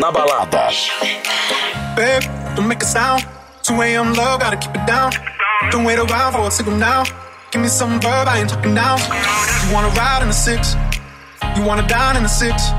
na 0.00 0.10
balada. 0.10 0.70
Babe, 1.96 2.22
don't 2.56 2.68
make 2.68 2.82
a 2.82 2.86
sound. 2.86 3.24
2 3.62 3.80
a.m. 3.82 4.12
love, 4.14 4.40
gotta 4.40 4.56
keep 4.56 4.74
it 4.74 4.86
down. 4.86 5.12
Don't 5.70 5.84
wait 5.84 5.98
around 5.98 6.32
for 6.32 6.46
a 6.46 6.50
signal 6.50 6.76
now. 6.76 7.04
Give 7.50 7.60
me 7.60 7.68
some 7.68 8.00
verb, 8.00 8.26
I 8.28 8.40
ain't 8.40 8.50
talking 8.50 8.74
now. 8.74 8.96
You 9.66 9.74
wanna 9.74 9.92
ride 9.94 10.22
in 10.22 10.28
the 10.28 10.34
six, 10.34 10.74
you 11.56 11.62
wanna 11.62 11.86
dine 11.86 12.16
in 12.16 12.22
the 12.22 12.28
six. 12.28 12.70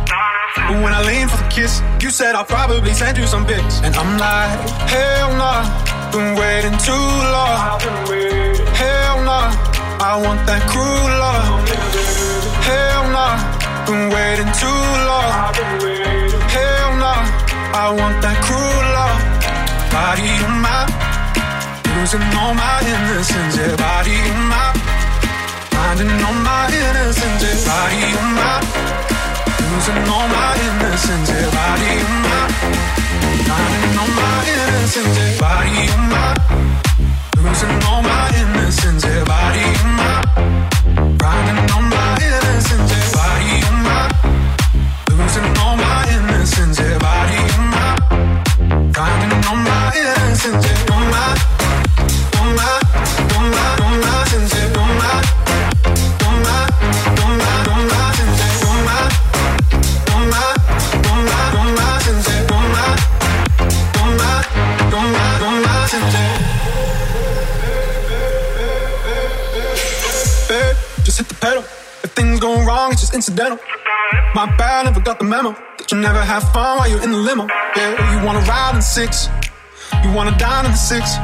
But 0.55 0.81
when 0.83 0.93
I 0.93 1.01
lean 1.03 1.27
for 1.27 1.37
the 1.37 1.49
kiss, 1.49 1.81
you 2.01 2.09
said 2.09 2.35
I'll 2.35 2.45
probably 2.45 2.93
send 2.93 3.17
you 3.17 3.27
some 3.27 3.45
pics. 3.45 3.81
And 3.83 3.95
I'm 3.95 4.17
like, 4.17 4.59
hell 4.89 5.31
nah, 5.37 5.63
been 6.11 6.35
waiting 6.35 6.77
too 6.77 7.07
long. 7.35 7.79
Hell 8.81 9.23
nah, 9.23 9.53
I 10.01 10.19
want 10.23 10.45
that 10.47 10.63
cruel 10.71 11.09
love. 11.25 11.69
Hell 12.69 13.03
nah, 13.15 13.37
been 13.85 14.09
waiting 14.09 14.51
too 14.61 14.81
long. 15.09 16.22
I 17.73 17.89
want 17.89 18.21
that 18.21 18.37
cruel 18.45 18.85
love, 18.93 19.17
body 19.89 20.29
in 20.29 20.53
my 20.61 20.85
losing 21.97 22.21
all 22.37 22.53
my 22.53 22.77
innocence, 22.85 23.57
yeah, 23.57 23.73
body 23.73 24.13
in 24.13 24.39
my 24.45 24.69
finding 25.73 26.13
all 26.21 26.37
my 26.45 26.69
innocence, 26.69 27.41
yeah, 27.41 27.57
body 27.65 28.13
in 28.13 28.29
my 28.37 28.61
losing 29.73 30.05
all 30.05 30.27
my 30.29 30.53
innocence, 30.53 31.29
yeah, 31.33 31.49
body 31.49 31.91
in 31.97 32.13
my 32.21 32.45
finding 33.49 33.97
all 33.97 34.11
my 34.21 34.37
innocence, 34.53 35.17
yeah, 35.17 35.33
body 35.41 35.81
in 35.89 36.03
my 36.13 36.29
losing 37.41 37.77
all 37.89 38.05
my 38.05 38.29
innocence, 38.37 39.01
yeah, 39.01 39.25
body 39.25 39.65
in 39.65 39.89
my 39.97 40.15
finding 41.17 41.61
all 41.73 41.81
my 41.89 42.22
My 73.29 74.45
bad, 74.57 74.85
never 74.85 74.99
got 74.99 75.19
the 75.19 75.25
memo. 75.25 75.51
That 75.77 75.91
you 75.91 75.97
never 75.97 76.19
have 76.19 76.43
fun 76.51 76.77
while 76.77 76.89
you're 76.89 77.03
in 77.03 77.11
the 77.11 77.17
limo. 77.17 77.47
Yeah, 77.75 78.19
you 78.19 78.25
wanna 78.25 78.41
ride 78.41 78.75
in 78.75 78.81
six. 78.81 79.29
You 80.03 80.11
wanna 80.11 80.35
dine 80.37 80.65
in 80.65 80.71
the 80.71 80.77
six. 80.77 81.15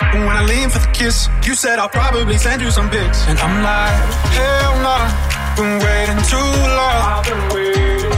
And 0.00 0.26
when 0.26 0.36
I 0.36 0.44
lean 0.44 0.68
for 0.70 0.80
the 0.80 0.90
kiss, 0.92 1.28
you 1.44 1.54
said 1.54 1.78
I'll 1.78 1.88
probably 1.88 2.38
send 2.38 2.60
you 2.62 2.70
some 2.70 2.90
pics. 2.90 3.26
And 3.28 3.38
I'm 3.38 3.62
like, 3.62 3.94
hell 4.34 4.74
nah, 4.82 5.06
been 5.54 5.78
waiting 5.78 6.20
too 6.26 6.50
long. 6.78 7.22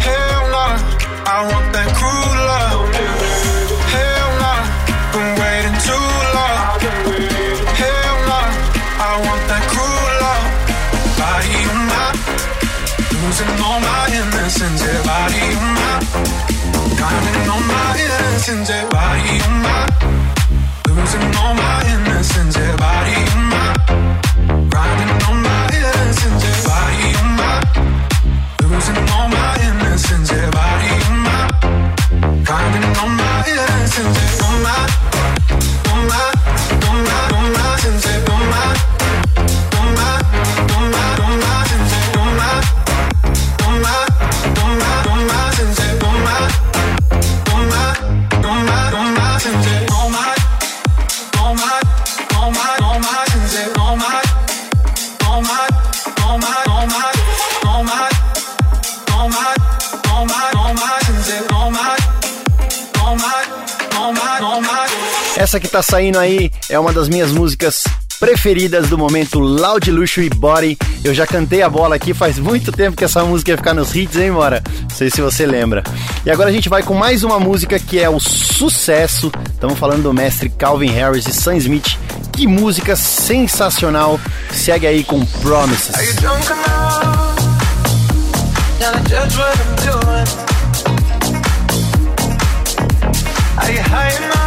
Hell 0.00 0.42
nah, 0.54 0.80
I 1.28 1.44
want 1.50 1.72
that 1.74 1.88
cruel 1.98 2.34
love. 2.52 2.89
Losing 13.40 13.64
all 13.64 13.80
my 13.80 14.06
innocence, 14.12 14.82
yeah, 14.82 15.02
body 15.02 15.40
on 15.56 15.74
my, 15.74 16.00
grinding 16.96 17.48
on 17.48 17.62
my 17.66 17.96
innocence, 17.98 18.68
yeah, 18.68 18.88
body 18.90 19.40
on 19.46 19.62
my, 19.62 19.86
losing 20.88 21.36
all 21.36 21.54
my 21.54 21.82
innocence, 21.88 22.56
yeah, 22.56 22.76
body 22.76 23.14
on 23.32 23.44
my, 23.44 23.49
Essa 65.50 65.58
que 65.58 65.66
tá 65.66 65.82
saindo 65.82 66.16
aí 66.16 66.48
é 66.68 66.78
uma 66.78 66.92
das 66.92 67.08
minhas 67.08 67.32
músicas 67.32 67.82
preferidas 68.20 68.88
do 68.88 68.96
momento, 68.96 69.40
Loud 69.40 69.90
Luxury 69.90 70.30
Body. 70.30 70.78
Eu 71.02 71.12
já 71.12 71.26
cantei 71.26 71.60
a 71.60 71.68
bola 71.68 71.96
aqui 71.96 72.14
faz 72.14 72.38
muito 72.38 72.70
tempo 72.70 72.96
que 72.96 73.02
essa 73.02 73.24
música 73.24 73.50
ia 73.50 73.56
ficar 73.56 73.74
nos 73.74 73.92
hits, 73.92 74.16
hein, 74.16 74.30
Mora? 74.30 74.62
Não 74.82 74.90
sei 74.90 75.10
se 75.10 75.20
você 75.20 75.44
lembra. 75.44 75.82
E 76.24 76.30
agora 76.30 76.50
a 76.50 76.52
gente 76.52 76.68
vai 76.68 76.84
com 76.84 76.94
mais 76.94 77.24
uma 77.24 77.40
música 77.40 77.80
que 77.80 77.98
é 77.98 78.08
o 78.08 78.20
sucesso. 78.20 79.32
Estamos 79.52 79.76
falando 79.76 80.04
do 80.04 80.14
mestre 80.14 80.48
Calvin 80.50 80.92
Harris 80.92 81.26
e 81.26 81.32
Sam 81.32 81.56
Smith. 81.56 81.98
Que 82.30 82.46
música 82.46 82.94
sensacional. 82.94 84.20
Segue 84.52 84.86
aí 84.86 85.02
com 85.02 85.26
Promises. 85.26 85.90
Are 93.92 94.39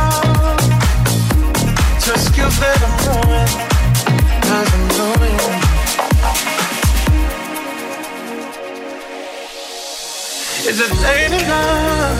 Is 10.66 10.80
it 10.80 10.92
late 11.04 11.34
enough 11.44 12.18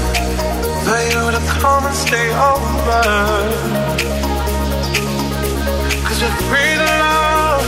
for 0.86 1.00
you 1.12 1.22
to 1.32 1.42
come 1.60 1.84
and 1.86 1.96
stay 1.96 2.28
over? 2.52 3.04
Cause 6.06 6.20
to 6.20 6.30
love. 6.78 7.64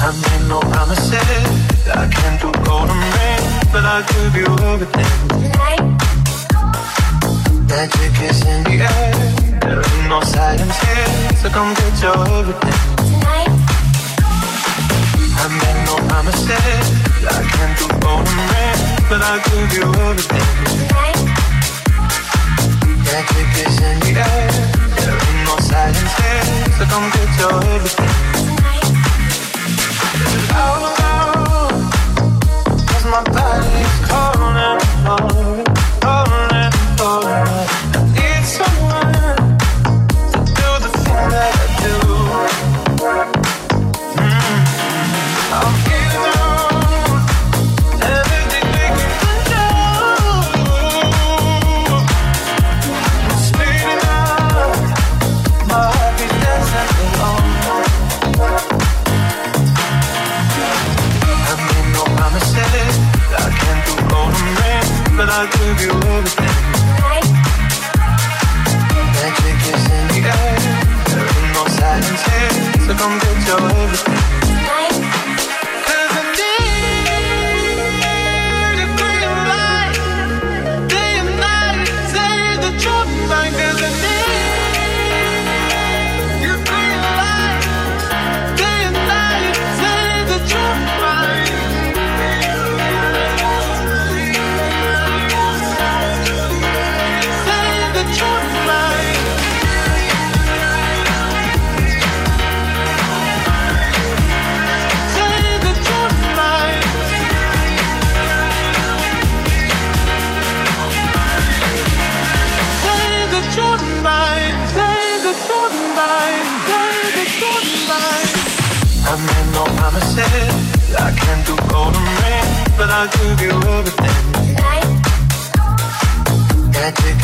I 0.00 0.08
made 0.22 0.44
no 0.48 0.58
promises. 0.60 1.44
I 1.86 2.06
can't 2.14 2.38
do 2.40 2.50
golden 2.64 3.00
rings, 3.16 3.43
but 3.74 3.84
I'll 3.84 4.06
give 4.14 4.36
you 4.36 4.46
everything. 4.70 5.12
tonight. 5.34 5.82
Magic 7.68 8.14
is 8.22 8.40
in 8.46 8.62
the 8.62 8.76
air. 8.86 9.14
There 9.66 9.82
ain't 9.82 10.08
no 10.08 10.20
silence 10.22 10.78
here, 10.86 11.10
so 11.42 11.48
come 11.50 11.74
get 11.74 11.94
your 12.00 12.18
everything. 12.38 12.78
Tonight. 13.10 13.50
I 15.42 15.44
made 15.58 15.80
no 15.90 15.96
promises. 16.06 16.86
I 17.26 17.42
can't 17.52 17.74
do 17.80 17.86
golden 17.98 18.38
rings, 18.54 19.02
but 19.10 19.20
I'll 19.26 19.42
give 19.50 19.70
you 19.76 19.86
everything. 20.06 20.50
tonight. 20.70 21.18
Magic 23.10 23.48
is 23.66 23.76
in 23.88 23.96
the 24.06 24.12
air. 24.22 24.50
There 25.02 25.18
ain't 25.26 25.42
no 25.50 25.56
silence 25.70 26.14
here, 26.22 26.46
so 26.78 26.84
come 26.92 27.06
get 27.16 27.30
your 27.40 27.56
everything. 27.74 28.14
'cause 30.54 30.93
my 33.14 33.22
body's 33.22 34.08
calling 34.08 34.80
for 35.04 35.63
Magic 69.24 69.60
is 69.74 69.84
in 69.90 70.04
the 70.08 70.20
air. 70.24 70.56
No 71.52 71.62
silence 71.68 72.22
here, 72.24 72.54
so 72.86 72.92
come 72.94 73.18
get 73.18 73.46
your 73.46 73.60
everything. 73.60 74.33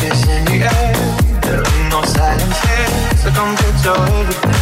Is 0.03 0.27
in 0.27 0.43
the 0.45 0.57
air. 0.67 0.95
There 1.43 1.63
ain't 1.63 1.89
no 1.89 2.01
silence 2.03 2.59
here, 2.67 2.91
so 3.21 3.29
come 3.31 3.55
get 3.55 3.75
your 3.85 3.95
everything. 4.19 4.61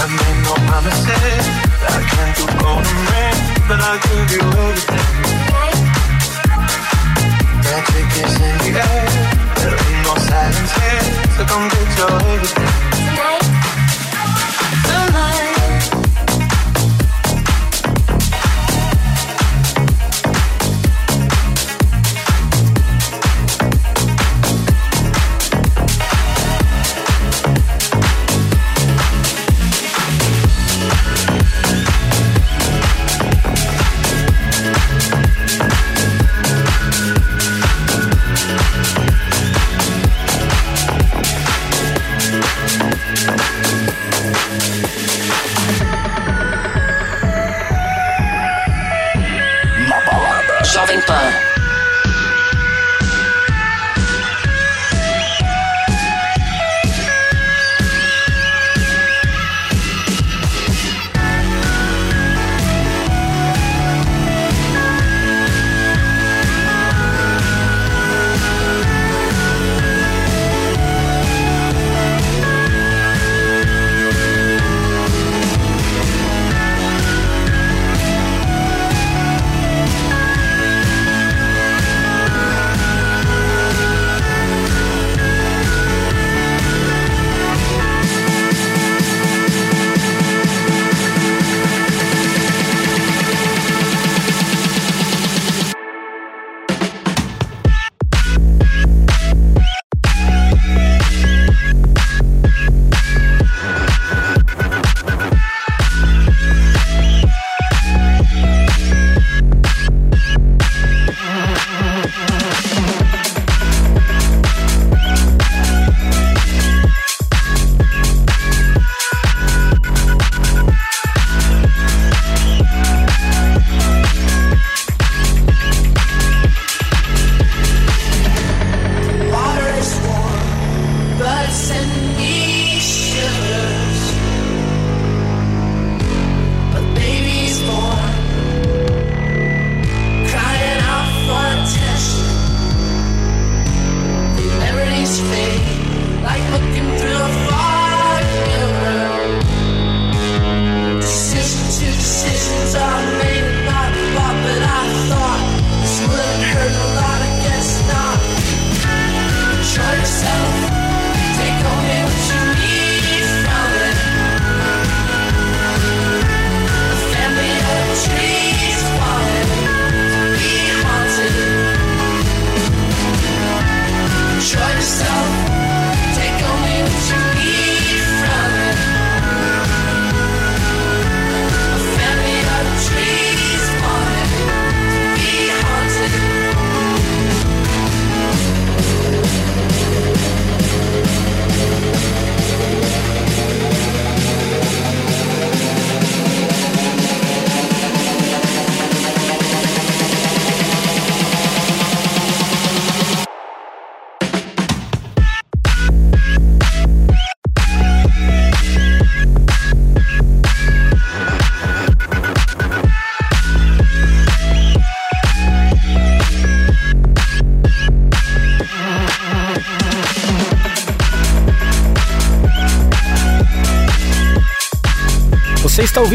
I 0.00 0.04
made 0.18 0.40
no 0.48 0.54
promises. 0.68 1.44
I 1.92 2.00
can't 2.10 2.32
do 2.38 2.44
golden 2.62 2.98
but 3.68 3.80
is 8.24 8.34
in 8.48 8.56
the 8.64 8.70
air. 8.80 9.08
There 9.60 9.76
ain't 9.86 10.00
no 10.08 10.14
silence 10.30 10.72
here, 10.80 11.04
so 11.36 11.42
come 11.44 11.68
get 11.68 11.88
your 11.98 12.12
everything. 12.32 12.97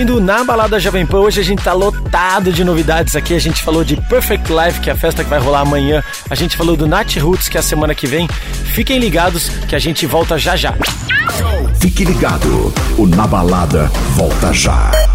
Ouvindo 0.03 0.19
na 0.19 0.43
Balada 0.43 0.79
Jovem 0.79 1.05
Pan. 1.05 1.19
Hoje 1.19 1.39
a 1.39 1.43
gente 1.43 1.63
tá 1.63 1.71
lotado 1.71 2.51
de 2.51 2.63
novidades 2.63 3.15
aqui. 3.15 3.33
A 3.33 3.39
gente 3.39 3.63
falou 3.63 3.83
de 3.83 3.95
Perfect 3.95 4.51
Life, 4.51 4.81
que 4.81 4.89
é 4.89 4.93
a 4.93 4.95
festa 4.95 5.23
que 5.23 5.29
vai 5.29 5.39
rolar 5.39 5.61
amanhã. 5.61 6.03
A 6.29 6.35
gente 6.35 6.57
falou 6.57 6.75
do 6.75 6.85
Nat 6.85 7.15
Roots, 7.17 7.47
que 7.47 7.57
é 7.57 7.59
a 7.59 7.63
semana 7.63 7.95
que 7.95 8.05
vem. 8.05 8.27
Fiquem 8.73 8.99
ligados 8.99 9.49
que 9.67 9.75
a 9.75 9.79
gente 9.79 10.05
volta 10.05 10.37
já 10.37 10.55
já. 10.55 10.73
Fique 11.79 12.03
ligado, 12.03 12.73
o 12.97 13.07
Na 13.07 13.25
Balada 13.25 13.89
volta 14.15 14.51
já. 14.51 15.12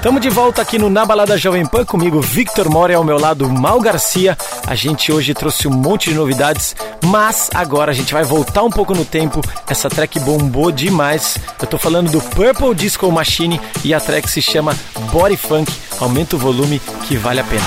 Tamo 0.00 0.20
de 0.20 0.28
volta 0.30 0.62
aqui 0.62 0.78
no 0.78 0.88
Na 0.88 1.04
Balada 1.04 1.36
Jovem 1.36 1.66
Pan 1.66 1.84
comigo, 1.84 2.20
Victor 2.20 2.70
Mora 2.70 2.96
ao 2.96 3.02
meu 3.02 3.18
lado 3.18 3.48
Mal 3.48 3.80
Garcia. 3.80 4.38
A 4.64 4.74
gente 4.76 5.10
hoje 5.10 5.34
trouxe 5.34 5.66
um 5.66 5.72
monte 5.72 6.10
de 6.10 6.14
novidades, 6.14 6.76
mas 7.04 7.50
agora 7.52 7.90
a 7.90 7.94
gente 7.94 8.14
vai 8.14 8.22
voltar 8.22 8.62
um 8.62 8.70
pouco 8.70 8.94
no 8.94 9.04
tempo. 9.04 9.40
Essa 9.68 9.90
track 9.90 10.20
bombou 10.20 10.70
demais. 10.70 11.36
Eu 11.60 11.66
tô 11.66 11.76
falando 11.78 12.12
do 12.12 12.20
Purple 12.20 12.76
Disco 12.76 13.10
Machine 13.10 13.60
e 13.84 13.92
a 13.92 13.98
track 13.98 14.30
se 14.30 14.40
chama 14.40 14.76
Body 15.10 15.36
Funk. 15.36 15.72
Aumenta 15.98 16.36
o 16.36 16.38
volume 16.38 16.80
que 17.08 17.16
vale 17.16 17.40
a 17.40 17.44
pena. 17.44 17.66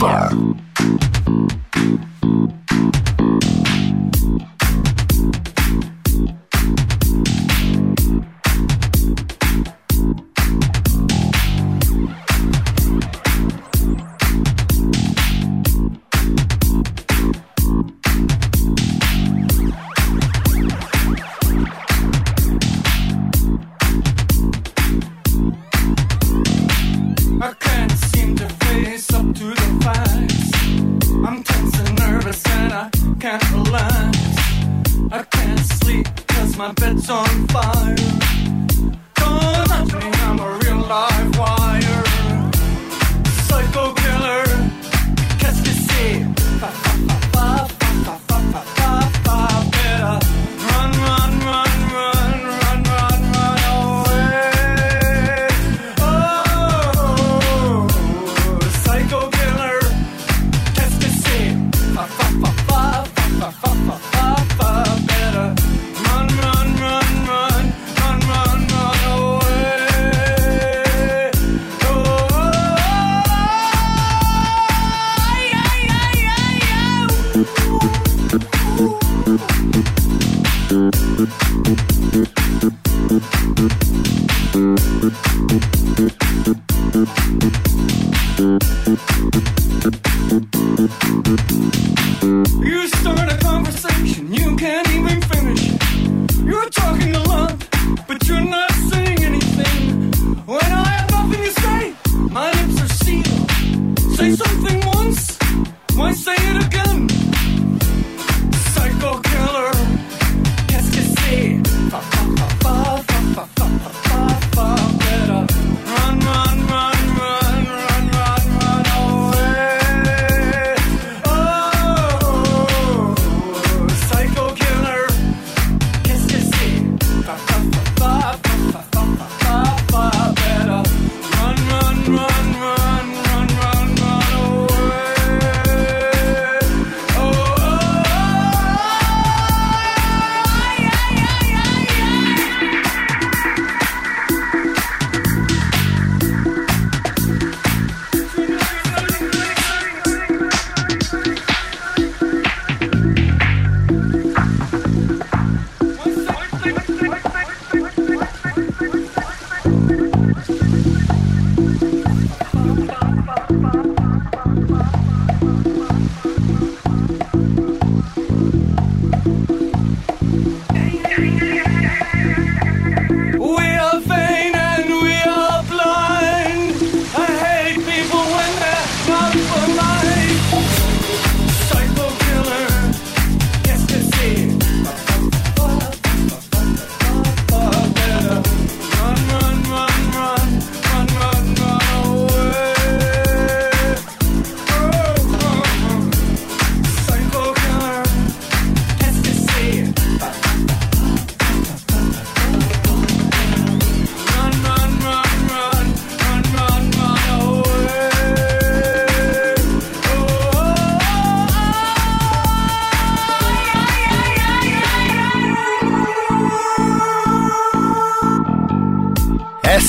deeper. 0.00 0.69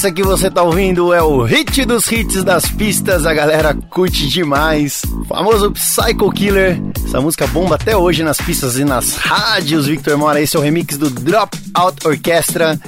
Essa 0.02 0.12
que 0.12 0.24
você 0.24 0.50
tá 0.50 0.64
ouvindo 0.64 1.14
é 1.14 1.22
o 1.22 1.44
hit 1.44 1.86
dos 1.86 2.12
hits 2.12 2.44
das 2.44 2.66
pistas, 2.66 3.24
a 3.24 3.36
galera 3.36 3.78
curte 3.88 4.28
demais. 4.28 5.04
O 5.06 5.26
famoso 5.26 5.70
Psycho 5.74 6.32
Killer. 6.32 6.82
Essa 7.06 7.22
música 7.22 7.46
bomba 7.46 7.76
até 7.76 7.96
hoje 7.96 8.24
nas 8.24 8.38
pistas 8.38 8.80
e 8.80 8.84
nas 8.84 9.14
rádios. 9.14 9.86
Victor 9.86 10.18
Mora, 10.18 10.42
esse 10.42 10.56
é 10.56 10.60
o 10.60 10.64
remix 10.64 10.98
do 10.98 11.08
Drop 11.08 11.56
Out 11.76 12.08
Orchestra. 12.08 12.80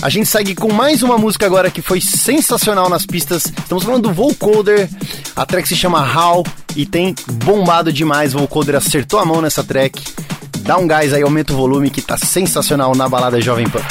A 0.00 0.08
gente 0.08 0.26
segue 0.26 0.54
com 0.54 0.72
mais 0.72 1.02
uma 1.02 1.18
música 1.18 1.44
agora 1.44 1.72
que 1.72 1.82
foi 1.82 2.00
sensacional 2.00 2.88
nas 2.88 3.04
pistas. 3.04 3.46
Estamos 3.46 3.82
falando 3.82 4.02
do 4.02 4.14
Vocoder, 4.14 4.88
A 5.34 5.44
track 5.44 5.66
se 5.66 5.74
chama 5.74 6.06
How 6.06 6.44
e 6.76 6.86
tem 6.86 7.16
bombado 7.44 7.92
demais. 7.92 8.32
O 8.32 8.38
Vocoder 8.38 8.76
acertou 8.76 9.18
a 9.18 9.24
mão 9.24 9.42
nessa 9.42 9.64
track. 9.64 10.00
Dá 10.60 10.78
um 10.78 10.86
gás 10.86 11.12
aí, 11.12 11.22
aumenta 11.22 11.52
o 11.52 11.56
volume 11.56 11.90
que 11.90 12.00
tá 12.00 12.16
sensacional 12.16 12.94
na 12.94 13.08
balada 13.08 13.40
Jovem 13.40 13.68
Pan. 13.68 13.82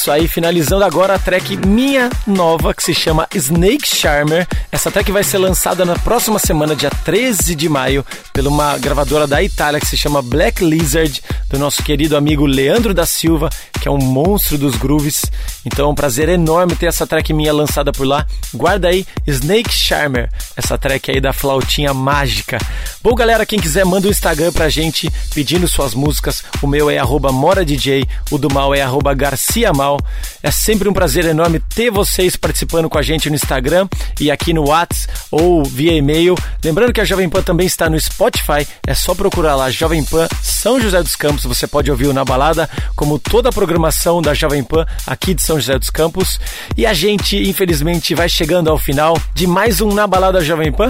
Isso 0.00 0.10
aí, 0.10 0.26
finalizando 0.26 0.82
agora 0.82 1.16
a 1.16 1.18
track 1.18 1.58
minha 1.66 2.08
nova 2.26 2.72
que 2.72 2.82
se 2.82 2.94
chama 2.94 3.28
Snake 3.34 3.86
Charmer. 3.86 4.48
Essa 4.72 4.90
track 4.90 5.12
vai 5.12 5.22
ser 5.22 5.36
lançada 5.36 5.84
na 5.84 5.94
próxima 5.94 6.38
semana, 6.38 6.74
dia 6.74 6.88
13 6.88 7.54
de 7.54 7.68
maio, 7.68 8.02
por 8.32 8.46
uma 8.46 8.78
gravadora 8.78 9.26
da 9.26 9.42
Itália 9.42 9.78
que 9.78 9.86
se 9.86 9.98
chama 9.98 10.22
Black 10.22 10.64
Lizard, 10.64 11.22
do 11.50 11.58
nosso 11.58 11.82
querido 11.82 12.16
amigo 12.16 12.46
Leandro 12.46 12.94
da 12.94 13.04
Silva, 13.04 13.50
que 13.80 13.88
é 13.88 13.90
um 13.90 13.98
monstro 13.98 14.58
dos 14.58 14.76
grooves. 14.76 15.24
Então 15.64 15.86
é 15.86 15.88
um 15.88 15.94
prazer 15.94 16.28
enorme 16.28 16.76
ter 16.76 16.86
essa 16.86 17.06
track 17.06 17.32
minha 17.32 17.52
lançada 17.52 17.90
por 17.90 18.06
lá. 18.06 18.26
Guarda 18.54 18.88
aí 18.88 19.06
Snake 19.26 19.72
Charmer, 19.72 20.30
essa 20.56 20.76
track 20.76 21.10
aí 21.10 21.20
da 21.20 21.32
flautinha 21.32 21.94
mágica. 21.94 22.58
Bom, 23.02 23.14
galera, 23.14 23.46
quem 23.46 23.58
quiser 23.58 23.84
manda 23.84 24.06
um 24.06 24.10
Instagram 24.10 24.52
pra 24.52 24.68
gente 24.68 25.10
pedindo 25.34 25.66
suas 25.66 25.94
músicas. 25.94 26.44
O 26.60 26.66
meu 26.66 26.90
é 26.90 27.00
moradj, 27.32 28.06
o 28.30 28.38
do 28.38 28.52
mal 28.52 28.74
é 28.74 28.82
arroba 28.82 29.14
garcia 29.14 29.72
mal. 29.72 29.98
É 30.42 30.50
sempre 30.50 30.88
um 30.88 30.92
prazer 30.92 31.24
enorme 31.24 31.60
ter 31.60 31.90
vocês 31.90 32.36
participando 32.36 32.88
com 32.90 32.98
a 32.98 33.02
gente 33.02 33.30
no 33.30 33.36
Instagram 33.36 33.88
e 34.20 34.30
aqui 34.30 34.52
no 34.52 34.68
Whats 34.68 35.08
ou 35.30 35.64
via 35.64 35.92
e-mail. 35.92 36.34
Lembrando 36.62 36.92
que 36.92 37.00
a 37.00 37.04
Jovem 37.04 37.28
Pan 37.28 37.42
também 37.42 37.66
está 37.66 37.88
no 37.88 37.98
Spotify, 37.98 38.66
é 38.86 38.94
só 38.94 39.14
procurar 39.14 39.56
lá 39.56 39.70
Jovem 39.70 40.04
Pan 40.04 40.28
São 40.42 40.80
José 40.80 41.02
dos 41.02 41.16
Campos. 41.16 41.44
Você 41.44 41.66
pode 41.66 41.90
ouvir 41.90 42.06
o 42.06 42.12
Na 42.12 42.24
Balada, 42.24 42.68
como 42.94 43.18
toda 43.18 43.48
a 43.48 43.52
programação 43.52 43.69
programação 43.70 44.20
da 44.20 44.34
Jovem 44.34 44.64
Pan 44.64 44.84
aqui 45.06 45.32
de 45.32 45.42
São 45.42 45.54
José 45.54 45.78
dos 45.78 45.90
Campos. 45.90 46.40
E 46.76 46.84
a 46.84 46.92
gente, 46.92 47.36
infelizmente, 47.48 48.16
vai 48.16 48.28
chegando 48.28 48.68
ao 48.68 48.76
final 48.76 49.16
de 49.32 49.46
mais 49.46 49.80
um 49.80 49.94
Na 49.94 50.08
Balada 50.08 50.40
Jovem 50.40 50.72
Pan. 50.72 50.88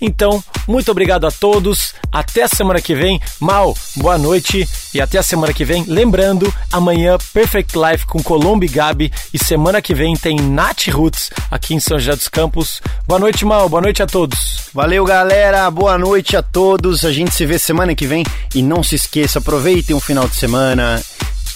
Então, 0.00 0.42
muito 0.68 0.92
obrigado 0.92 1.26
a 1.26 1.30
todos. 1.32 1.92
Até 2.12 2.44
a 2.44 2.48
semana 2.48 2.80
que 2.80 2.94
vem. 2.94 3.20
Mal, 3.40 3.76
boa 3.96 4.16
noite 4.16 4.68
e 4.94 5.00
até 5.00 5.18
a 5.18 5.24
semana 5.24 5.52
que 5.52 5.64
vem. 5.64 5.82
Lembrando, 5.88 6.54
amanhã 6.70 7.18
Perfect 7.32 7.76
Life 7.76 8.06
com 8.06 8.22
Colombo 8.22 8.64
e 8.64 8.68
Gabi 8.68 9.12
e 9.32 9.38
semana 9.38 9.82
que 9.82 9.92
vem 9.92 10.14
tem 10.14 10.36
Nat 10.36 10.86
Roots 10.90 11.30
aqui 11.50 11.74
em 11.74 11.80
São 11.80 11.98
José 11.98 12.14
dos 12.14 12.28
Campos. 12.28 12.80
Boa 13.08 13.18
noite, 13.18 13.44
Mal. 13.44 13.68
Boa 13.68 13.82
noite 13.82 14.04
a 14.04 14.06
todos. 14.06 14.68
Valeu, 14.72 15.04
galera. 15.04 15.68
Boa 15.68 15.98
noite 15.98 16.36
a 16.36 16.42
todos. 16.42 17.04
A 17.04 17.10
gente 17.10 17.34
se 17.34 17.44
vê 17.44 17.58
semana 17.58 17.92
que 17.92 18.06
vem. 18.06 18.22
E 18.54 18.62
não 18.62 18.84
se 18.84 18.94
esqueça, 18.94 19.40
aproveitem 19.40 19.96
o 19.96 20.00
final 20.00 20.28
de 20.28 20.36
semana. 20.36 21.02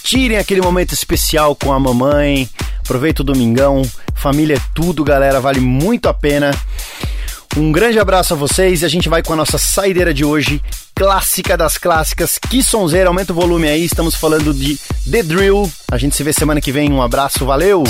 Tirem 0.03 0.39
aquele 0.39 0.61
momento 0.61 0.93
especial 0.93 1.55
com 1.55 1.73
a 1.73 1.79
mamãe. 1.79 2.49
Aproveita 2.81 3.23
o 3.23 3.25
domingão. 3.25 3.83
Família 4.15 4.57
é 4.57 4.61
tudo, 4.75 5.05
galera. 5.05 5.41
Vale 5.41 5.61
muito 5.61 6.09
a 6.09 6.15
pena. 6.15 6.51
Um 7.57 7.73
grande 7.73 7.99
abraço 7.99 8.35
a 8.35 8.37
vocês 8.37 8.83
e 8.83 8.85
a 8.85 8.89
gente 8.89 9.09
vai 9.09 9.23
com 9.23 9.33
a 9.33 9.37
nossa 9.37 9.59
saideira 9.59 10.15
de 10.15 10.25
hoje, 10.25 10.63
clássica 10.95 11.57
das 11.57 11.77
clássicas. 11.77 12.39
Que 12.39 12.63
sonzeira, 12.63 13.09
aumenta 13.09 13.33
o 13.33 13.37
volume 13.37 13.69
aí. 13.69 13.85
Estamos 13.85 14.15
falando 14.15 14.55
de 14.55 14.79
The 15.11 15.23
Drill. 15.23 15.71
A 15.91 15.99
gente 15.99 16.15
se 16.15 16.23
vê 16.23 16.33
semana 16.33 16.61
que 16.61 16.71
vem. 16.71 16.93
Um 16.93 17.03
abraço, 17.03 17.45
valeu! 17.45 17.83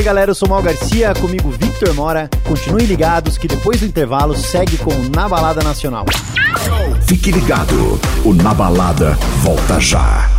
Aí, 0.00 0.04
galera. 0.04 0.30
Eu 0.30 0.34
sou 0.34 0.48
Mal 0.48 0.62
Garcia, 0.62 1.12
comigo 1.14 1.50
Victor 1.50 1.94
Mora. 1.94 2.28
Continuem 2.46 2.86
ligados 2.86 3.36
que 3.36 3.46
depois 3.46 3.80
do 3.80 3.86
intervalo 3.86 4.36
segue 4.36 4.76
com 4.78 4.90
o 4.92 5.08
Na 5.10 5.28
Balada 5.28 5.62
Nacional. 5.62 6.06
Fique 7.06 7.30
ligado, 7.30 8.00
o 8.24 8.34
Na 8.34 8.54
Balada 8.54 9.16
volta 9.42 9.78
já. 9.78 10.29